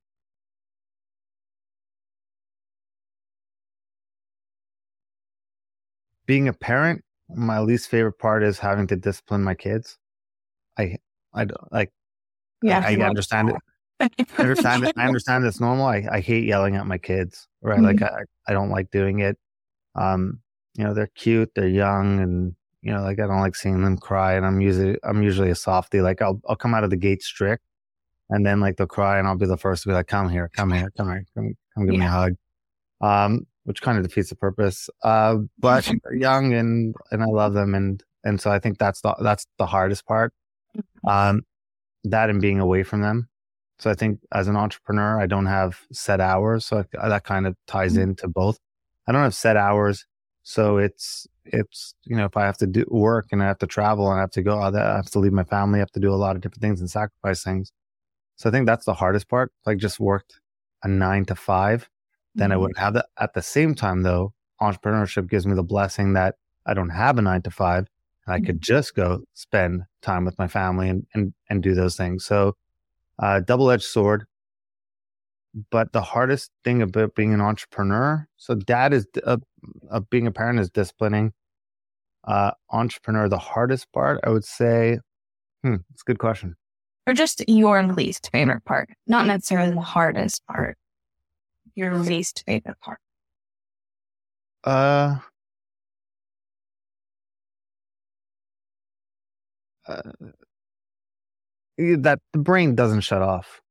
being 6.26 6.48
a 6.48 6.52
parent, 6.52 7.02
my 7.28 7.60
least 7.60 7.88
favorite 7.88 8.18
part 8.18 8.42
is 8.42 8.58
having 8.58 8.86
to 8.88 8.96
discipline 8.96 9.42
my 9.42 9.54
kids. 9.54 9.98
I 10.78 10.96
I 11.34 11.44
don't- 11.44 11.72
like 11.72 11.90
Yeah. 12.62 12.80
I, 12.86 12.92
I 12.92 13.08
understand 13.08 13.50
it. 13.50 13.56
I 14.38 14.42
understand 14.42 14.84
it. 14.84 14.94
I 14.96 15.06
understand 15.06 15.44
it's 15.44 15.60
normal. 15.60 15.86
I, 15.86 16.06
I 16.10 16.20
hate 16.20 16.44
yelling 16.44 16.76
at 16.76 16.86
my 16.86 16.98
kids, 16.98 17.48
right? 17.62 17.80
Like 17.82 18.02
I, 18.02 18.20
I 18.48 18.52
don't 18.52 18.70
like 18.70 18.90
doing 18.90 19.20
it. 19.20 19.36
Um, 19.96 20.40
you 20.76 20.84
know, 20.84 20.94
they're 20.94 21.10
cute, 21.16 21.50
they're 21.56 21.68
young, 21.68 22.20
and 22.20 22.54
you 22.82 22.92
know, 22.92 23.02
like 23.02 23.18
I 23.20 23.26
don't 23.26 23.40
like 23.40 23.56
seeing 23.56 23.82
them 23.82 23.98
cry. 23.98 24.34
And 24.34 24.46
I'm 24.46 24.60
usually 24.60 24.98
I'm 25.02 25.22
usually 25.22 25.50
a 25.50 25.54
softie. 25.56 26.00
Like 26.02 26.22
I'll 26.22 26.40
I'll 26.48 26.56
come 26.56 26.74
out 26.74 26.84
of 26.84 26.90
the 26.90 26.96
gate 26.96 27.22
strict, 27.22 27.64
and 28.30 28.44
then 28.46 28.60
like 28.60 28.76
they'll 28.76 28.86
cry, 28.86 29.18
and 29.18 29.26
I'll 29.26 29.36
be 29.36 29.46
the 29.46 29.56
first 29.56 29.82
to 29.84 29.88
be 29.88 29.94
like, 29.94 30.06
"Come 30.08 30.28
here, 30.28 30.50
come 30.54 30.72
here, 30.72 30.90
come 30.96 31.08
here, 31.08 31.24
come 31.34 31.54
come 31.74 31.86
give 31.86 31.94
me 31.96 32.04
a 32.04 32.08
hug," 32.08 32.34
um, 33.00 33.46
which 33.64 33.82
kind 33.82 33.98
of 33.98 34.04
defeats 34.04 34.30
the 34.30 34.36
purpose. 34.36 34.88
Uh, 35.02 35.38
but 35.58 35.90
they're 36.04 36.14
young, 36.16 36.52
and 36.54 36.94
and 37.10 37.22
I 37.22 37.26
love 37.26 37.54
them, 37.54 37.74
and 37.74 38.02
and 38.24 38.40
so 38.40 38.50
I 38.50 38.58
think 38.58 38.78
that's 38.78 39.00
the 39.00 39.14
that's 39.20 39.46
the 39.58 39.66
hardest 39.66 40.06
part. 40.06 40.32
Um, 41.06 41.42
that 42.04 42.30
and 42.30 42.40
being 42.40 42.60
away 42.60 42.82
from 42.82 43.00
them. 43.02 43.28
So 43.78 43.90
I 43.90 43.94
think 43.94 44.20
as 44.32 44.48
an 44.48 44.56
entrepreneur, 44.56 45.20
I 45.20 45.26
don't 45.26 45.46
have 45.46 45.80
set 45.92 46.20
hours. 46.20 46.66
So 46.66 46.84
I, 47.00 47.08
that 47.08 47.24
kind 47.24 47.46
of 47.46 47.56
ties 47.66 47.94
Mhm. 47.94 48.02
into 48.02 48.28
both. 48.28 48.58
I 49.06 49.12
don't 49.12 49.22
have 49.22 49.34
set 49.34 49.56
hours. 49.56 50.04
So 50.42 50.78
it's, 50.78 51.26
it's, 51.44 51.94
you 52.04 52.16
know, 52.16 52.24
if 52.24 52.36
I 52.36 52.44
have 52.44 52.56
to 52.58 52.66
do 52.66 52.84
work 52.88 53.26
and 53.30 53.42
I 53.42 53.46
have 53.46 53.58
to 53.58 53.66
travel 53.66 54.10
and 54.10 54.18
I 54.18 54.22
have 54.22 54.30
to 54.32 54.42
go, 54.42 54.58
I 54.60 54.72
have 54.72 55.10
to 55.10 55.18
leave 55.18 55.32
my 55.32 55.44
family, 55.44 55.78
I 55.78 55.80
have 55.80 55.92
to 55.92 56.00
do 56.00 56.12
a 56.12 56.16
lot 56.16 56.34
of 56.36 56.42
different 56.42 56.62
things 56.62 56.80
and 56.80 56.90
sacrifice 56.90 57.42
things. 57.42 57.70
So 58.38 58.48
I 58.48 58.52
think 58.52 58.66
that's 58.66 58.86
the 58.86 58.94
hardest 58.94 59.28
part. 59.28 59.52
If 59.62 59.68
I 59.68 59.74
just 59.74 60.00
worked 60.00 60.40
a 60.82 60.88
nine 60.88 61.24
to 61.26 61.34
five, 61.34 61.88
then 62.36 62.52
I 62.52 62.54
Mhm. 62.54 62.60
wouldn't 62.60 62.78
have 62.78 62.94
that. 62.94 63.06
At 63.18 63.34
the 63.34 63.42
same 63.42 63.74
time, 63.74 64.02
though, 64.02 64.32
entrepreneurship 64.60 65.28
gives 65.28 65.46
me 65.46 65.54
the 65.54 65.62
blessing 65.64 66.12
that 66.14 66.36
I 66.64 66.74
don't 66.74 66.90
have 66.90 67.18
a 67.18 67.22
nine 67.22 67.42
to 67.42 67.50
five 67.50 67.88
and 68.26 68.34
I 68.34 68.40
could 68.40 68.60
just 68.60 68.94
go 68.94 69.24
spend 69.34 69.84
time 70.02 70.24
with 70.24 70.38
my 70.38 70.46
family 70.48 70.88
and, 70.88 71.06
and, 71.14 71.34
and 71.50 71.62
do 71.62 71.74
those 71.74 71.96
things. 71.96 72.24
So, 72.24 72.56
uh, 73.18 73.40
double 73.40 73.70
edged 73.70 73.84
sword. 73.84 74.26
But 75.70 75.92
the 75.92 76.02
hardest 76.02 76.52
thing 76.62 76.82
about 76.82 77.14
being 77.14 77.34
an 77.34 77.40
entrepreneur, 77.40 78.28
so 78.36 78.54
dad 78.54 78.92
is, 78.92 79.06
uh, 79.24 79.38
uh, 79.90 80.00
being 80.10 80.26
a 80.26 80.30
parent 80.32 80.60
is 80.60 80.70
disciplining. 80.70 81.32
Uh, 82.24 82.52
entrepreneur, 82.70 83.28
the 83.28 83.38
hardest 83.38 83.90
part, 83.92 84.20
I 84.24 84.30
would 84.30 84.44
say, 84.44 85.00
hmm, 85.64 85.76
it's 85.92 86.02
a 86.02 86.04
good 86.04 86.18
question. 86.18 86.56
Or 87.08 87.14
just 87.14 87.42
your 87.48 87.82
least 87.84 88.28
favorite 88.30 88.66
part, 88.66 88.90
not 89.06 89.26
necessarily 89.26 89.70
the 89.70 89.80
hardest 89.80 90.46
part. 90.46 90.76
Your 91.74 91.96
least 91.96 92.44
favorite 92.44 92.78
part. 92.82 92.98
Uh, 94.62 95.16
uh, 99.86 100.02
that 101.78 102.20
the 102.34 102.38
brain 102.38 102.74
doesn't 102.74 103.00
shut 103.00 103.22
off. 103.22 103.62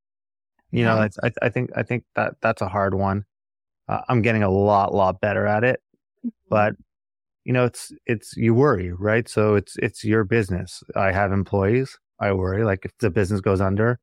You 0.72 0.82
know, 0.82 1.08
I, 1.22 1.30
I 1.40 1.48
think 1.48 1.70
I 1.76 1.84
think 1.84 2.02
that 2.16 2.34
that's 2.42 2.60
a 2.60 2.68
hard 2.68 2.94
one. 2.94 3.24
Uh, 3.88 4.00
I'm 4.08 4.20
getting 4.20 4.42
a 4.42 4.50
lot 4.50 4.92
lot 4.92 5.20
better 5.20 5.46
at 5.46 5.62
it, 5.62 5.80
but 6.50 6.74
you 7.44 7.52
know, 7.52 7.66
it's 7.66 7.92
it's 8.04 8.36
you 8.36 8.52
worry, 8.52 8.92
right? 8.92 9.28
So 9.28 9.54
it's 9.54 9.76
it's 9.76 10.02
your 10.04 10.24
business. 10.24 10.82
I 10.96 11.12
have 11.12 11.30
employees. 11.30 11.96
I 12.20 12.32
worry. 12.32 12.64
Like 12.64 12.84
if 12.84 12.92
the 12.98 13.10
business 13.10 13.40
goes 13.40 13.60
under, 13.60 13.98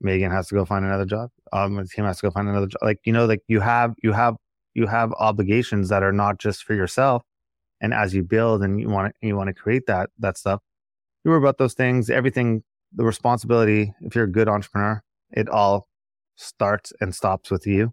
Megan 0.00 0.30
has 0.30 0.48
to 0.48 0.54
go 0.54 0.64
find 0.64 0.84
another 0.84 1.06
job. 1.06 1.30
Um, 1.52 1.84
team 1.86 2.04
has 2.04 2.18
to 2.18 2.26
go 2.26 2.30
find 2.30 2.48
another 2.48 2.66
job. 2.66 2.80
Like 2.82 2.98
you 3.04 3.12
know, 3.12 3.26
like 3.26 3.42
you 3.48 3.60
have 3.60 3.94
you 4.02 4.12
have 4.12 4.36
you 4.74 4.86
have 4.86 5.12
obligations 5.14 5.88
that 5.90 6.02
are 6.02 6.12
not 6.12 6.38
just 6.38 6.64
for 6.64 6.74
yourself. 6.74 7.22
And 7.80 7.92
as 7.92 8.14
you 8.14 8.22
build 8.22 8.62
and 8.62 8.80
you 8.80 8.88
want 8.88 9.14
to 9.20 9.26
you 9.26 9.36
want 9.36 9.48
to 9.48 9.54
create 9.54 9.86
that 9.86 10.10
that 10.18 10.38
stuff, 10.38 10.60
you 11.24 11.30
worry 11.30 11.38
about 11.38 11.58
those 11.58 11.74
things. 11.74 12.10
Everything, 12.10 12.62
the 12.94 13.04
responsibility. 13.04 13.94
If 14.02 14.14
you're 14.14 14.24
a 14.24 14.30
good 14.30 14.48
entrepreneur, 14.48 15.02
it 15.32 15.48
all 15.48 15.88
starts 16.36 16.92
and 17.00 17.14
stops 17.14 17.50
with 17.50 17.66
you. 17.66 17.92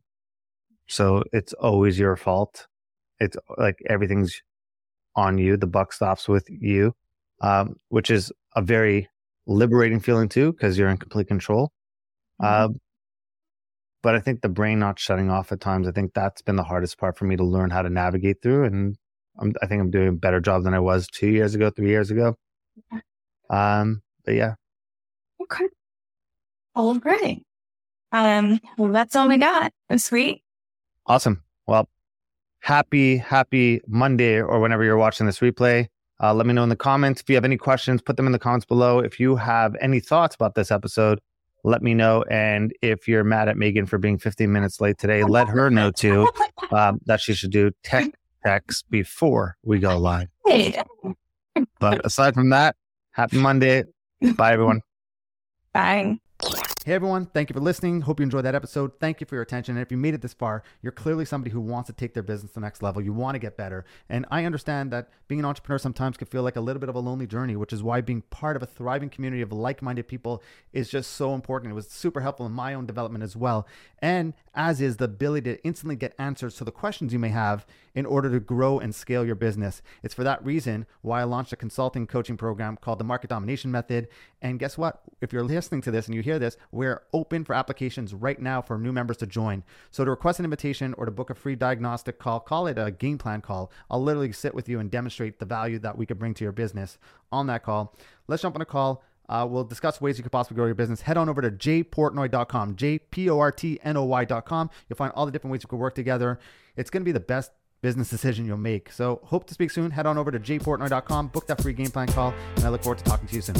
So 0.87 1.23
it's 1.31 1.53
always 1.53 1.99
your 1.99 2.15
fault. 2.15 2.67
It's 3.19 3.37
like 3.57 3.77
everything's 3.87 4.41
on 5.15 5.37
you. 5.37 5.57
The 5.57 5.67
buck 5.67 5.93
stops 5.93 6.27
with 6.27 6.47
you, 6.49 6.93
um, 7.41 7.75
which 7.89 8.09
is 8.09 8.31
a 8.55 8.61
very 8.61 9.07
liberating 9.49 9.99
feeling 9.99 10.29
too, 10.29 10.53
because 10.53 10.77
you're 10.77 10.89
in 10.89 10.97
complete 10.97 11.27
control. 11.27 11.71
Uh, 12.39 12.69
but 14.01 14.15
I 14.15 14.19
think 14.19 14.41
the 14.41 14.49
brain 14.49 14.79
not 14.79 14.97
shutting 14.97 15.29
off 15.29 15.51
at 15.51 15.59
times, 15.59 15.87
I 15.87 15.91
think 15.91 16.13
that's 16.13 16.41
been 16.41 16.55
the 16.55 16.63
hardest 16.63 16.97
part 16.97 17.17
for 17.17 17.25
me 17.25 17.35
to 17.35 17.43
learn 17.43 17.69
how 17.69 17.81
to 17.81 17.89
navigate 17.89 18.41
through. 18.41 18.63
And 18.65 18.95
I'm, 19.39 19.53
I 19.61 19.65
think 19.65 19.81
I'm 19.81 19.91
doing 19.91 20.07
a 20.07 20.13
better 20.13 20.39
job 20.39 20.63
than 20.63 20.73
I 20.73 20.79
was 20.79 21.07
two 21.07 21.27
years 21.27 21.53
ago, 21.55 21.69
three 21.69 21.89
years 21.89 22.11
ago. 22.11 22.35
Um, 23.49 24.01
but 24.23 24.35
yeah, 24.35 24.53
Okay. 25.41 25.65
All 26.75 26.99
right. 26.99 27.43
Um, 28.11 28.59
well, 28.77 28.91
that's 28.91 29.15
all 29.15 29.27
we 29.27 29.37
got 29.37 29.71
this 29.89 30.11
week. 30.11 30.43
awesome. 31.07 31.43
Well, 31.67 31.89
happy, 32.61 33.17
happy 33.17 33.81
Monday 33.87 34.41
or 34.41 34.59
whenever 34.59 34.83
you're 34.83 34.97
watching 34.97 35.25
this 35.25 35.39
replay. 35.39 35.87
Uh, 36.21 36.33
let 36.33 36.45
me 36.45 36.53
know 36.53 36.63
in 36.63 36.69
the 36.69 36.75
comments. 36.75 37.21
If 37.21 37.29
you 37.29 37.35
have 37.35 37.45
any 37.45 37.57
questions, 37.57 38.01
put 38.01 38.17
them 38.17 38.25
in 38.25 38.31
the 38.31 38.39
comments 38.39 38.65
below. 38.65 38.99
If 38.99 39.19
you 39.19 39.35
have 39.37 39.75
any 39.81 39.99
thoughts 39.99 40.35
about 40.35 40.55
this 40.55 40.71
episode, 40.71 41.19
let 41.63 41.81
me 41.81 41.93
know. 41.93 42.23
And 42.29 42.73
if 42.81 43.07
you're 43.07 43.23
mad 43.23 43.47
at 43.49 43.57
Megan 43.57 43.85
for 43.85 43.97
being 43.97 44.17
15 44.17 44.51
minutes 44.51 44.81
late 44.81 44.97
today, 44.97 45.23
let 45.23 45.47
her 45.47 45.69
know 45.69 45.91
too 45.91 46.29
um, 46.71 46.99
that 47.05 47.21
she 47.21 47.33
should 47.33 47.51
do 47.51 47.71
tech 47.83 48.11
checks 48.45 48.83
before 48.83 49.57
we 49.63 49.79
go 49.79 49.97
live. 49.97 50.27
But 51.79 52.05
aside 52.05 52.33
from 52.33 52.49
that, 52.49 52.75
happy 53.11 53.37
Monday. 53.37 53.83
Bye, 54.35 54.53
everyone. 54.53 54.81
Bye. 55.73 56.19
Hey 56.41 56.95
everyone, 56.95 57.25
thank 57.25 57.49
you 57.49 57.53
for 57.53 57.59
listening. 57.59 58.01
Hope 58.01 58.19
you 58.19 58.23
enjoyed 58.23 58.45
that 58.45 58.55
episode. 58.55 58.93
Thank 58.99 59.19
you 59.19 59.27
for 59.27 59.35
your 59.35 59.41
attention. 59.41 59.75
And 59.75 59.81
if 59.85 59.91
you 59.91 59.97
made 59.97 60.13
it 60.13 60.21
this 60.21 60.33
far, 60.33 60.63
you're 60.81 60.93
clearly 60.93 61.25
somebody 61.25 61.51
who 61.51 61.59
wants 61.59 61.87
to 61.87 61.93
take 61.93 62.13
their 62.13 62.23
business 62.23 62.51
to 62.51 62.55
the 62.55 62.61
next 62.61 62.81
level. 62.81 63.01
You 63.01 63.11
want 63.11 63.35
to 63.35 63.39
get 63.39 63.57
better. 63.57 63.83
And 64.07 64.25
I 64.31 64.45
understand 64.45 64.89
that 64.91 65.09
being 65.27 65.39
an 65.39 65.45
entrepreneur 65.45 65.77
sometimes 65.77 66.15
can 66.15 66.27
feel 66.27 66.41
like 66.41 66.55
a 66.55 66.61
little 66.61 66.79
bit 66.79 66.87
of 66.87 66.95
a 66.95 66.99
lonely 66.99 67.27
journey, 67.27 67.57
which 67.57 67.73
is 67.73 67.83
why 67.83 67.99
being 67.99 68.21
part 68.21 68.55
of 68.55 68.63
a 68.63 68.65
thriving 68.65 69.09
community 69.09 69.41
of 69.41 69.51
like 69.51 69.81
minded 69.81 70.07
people 70.07 70.41
is 70.71 70.89
just 70.89 71.11
so 71.11 71.33
important. 71.33 71.73
It 71.73 71.75
was 71.75 71.89
super 71.89 72.21
helpful 72.21 72.45
in 72.45 72.53
my 72.53 72.73
own 72.73 72.85
development 72.85 73.25
as 73.25 73.35
well. 73.35 73.67
And 73.99 74.33
as 74.55 74.81
is 74.81 74.97
the 74.97 75.05
ability 75.05 75.53
to 75.53 75.63
instantly 75.63 75.95
get 75.95 76.15
answers 76.17 76.55
to 76.55 76.63
the 76.63 76.71
questions 76.71 77.11
you 77.11 77.19
may 77.19 77.29
have 77.29 77.65
in 77.93 78.05
order 78.05 78.31
to 78.31 78.39
grow 78.39 78.79
and 78.79 78.95
scale 78.95 79.25
your 79.25 79.35
business. 79.35 79.81
It's 80.03 80.13
for 80.13 80.23
that 80.23 80.43
reason 80.45 80.85
why 81.01 81.21
I 81.21 81.25
launched 81.25 81.53
a 81.53 81.57
consulting 81.57 82.07
coaching 82.07 82.37
program 82.37 82.77
called 82.77 82.99
the 82.99 83.03
Market 83.03 83.29
Domination 83.29 83.71
Method. 83.71 84.07
And 84.41 84.59
guess 84.59 84.77
what? 84.77 85.01
If 85.21 85.33
you're 85.33 85.43
listening 85.43 85.81
to 85.81 85.91
this 85.91 86.05
and 86.05 86.15
you 86.15 86.21
hear 86.21 86.28
this, 86.37 86.57
we're 86.71 87.01
open 87.13 87.43
for 87.43 87.55
applications 87.55 88.13
right 88.13 88.39
now 88.39 88.61
for 88.61 88.77
new 88.77 88.91
members 88.91 89.17
to 89.17 89.25
join. 89.25 89.63
So 89.89 90.05
to 90.05 90.11
request 90.11 90.39
an 90.39 90.45
invitation 90.45 90.93
or 90.97 91.05
to 91.05 91.11
book 91.11 91.29
a 91.29 91.35
free 91.35 91.55
diagnostic 91.55 92.19
call, 92.19 92.39
call 92.41 92.67
it 92.67 92.77
a 92.77 92.91
game 92.91 93.17
plan 93.17 93.41
call. 93.41 93.71
I'll 93.89 94.03
literally 94.03 94.31
sit 94.33 94.53
with 94.53 94.69
you 94.69 94.79
and 94.79 94.91
demonstrate 94.91 95.39
the 95.39 95.45
value 95.45 95.79
that 95.79 95.97
we 95.97 96.05
could 96.05 96.19
bring 96.19 96.33
to 96.35 96.43
your 96.43 96.51
business 96.51 96.97
on 97.31 97.47
that 97.47 97.63
call. 97.63 97.95
Let's 98.27 98.41
jump 98.41 98.55
on 98.55 98.61
a 98.61 98.65
call. 98.65 99.03
Uh, 99.29 99.47
we'll 99.49 99.63
discuss 99.63 100.01
ways 100.01 100.17
you 100.17 100.23
could 100.23 100.31
possibly 100.31 100.55
grow 100.55 100.65
your 100.65 100.75
business. 100.75 101.01
Head 101.01 101.15
on 101.15 101.29
over 101.29 101.41
to 101.41 101.51
jportnoy.com, 101.51 102.75
J-P-O-R-T-N-O-Y.com. 102.75 104.69
You'll 104.89 104.97
find 104.97 105.13
all 105.13 105.25
the 105.25 105.31
different 105.31 105.51
ways 105.51 105.61
you 105.63 105.69
could 105.69 105.79
work 105.79 105.95
together. 105.95 106.39
It's 106.75 106.89
going 106.89 107.01
to 107.01 107.05
be 107.05 107.11
the 107.11 107.19
best 107.19 107.51
business 107.81 108.09
decision 108.09 108.45
you'll 108.45 108.57
make. 108.57 108.91
So 108.91 109.21
hope 109.23 109.45
to 109.47 109.53
speak 109.53 109.71
soon. 109.71 109.91
Head 109.91 110.05
on 110.05 110.17
over 110.17 110.31
to 110.31 110.39
jportnoy.com, 110.39 111.27
book 111.27 111.47
that 111.47 111.61
free 111.61 111.73
game 111.73 111.91
plan 111.91 112.07
call, 112.07 112.33
and 112.55 112.65
I 112.65 112.69
look 112.69 112.83
forward 112.83 112.97
to 112.99 113.03
talking 113.03 113.27
to 113.27 113.35
you 113.35 113.41
soon. 113.41 113.55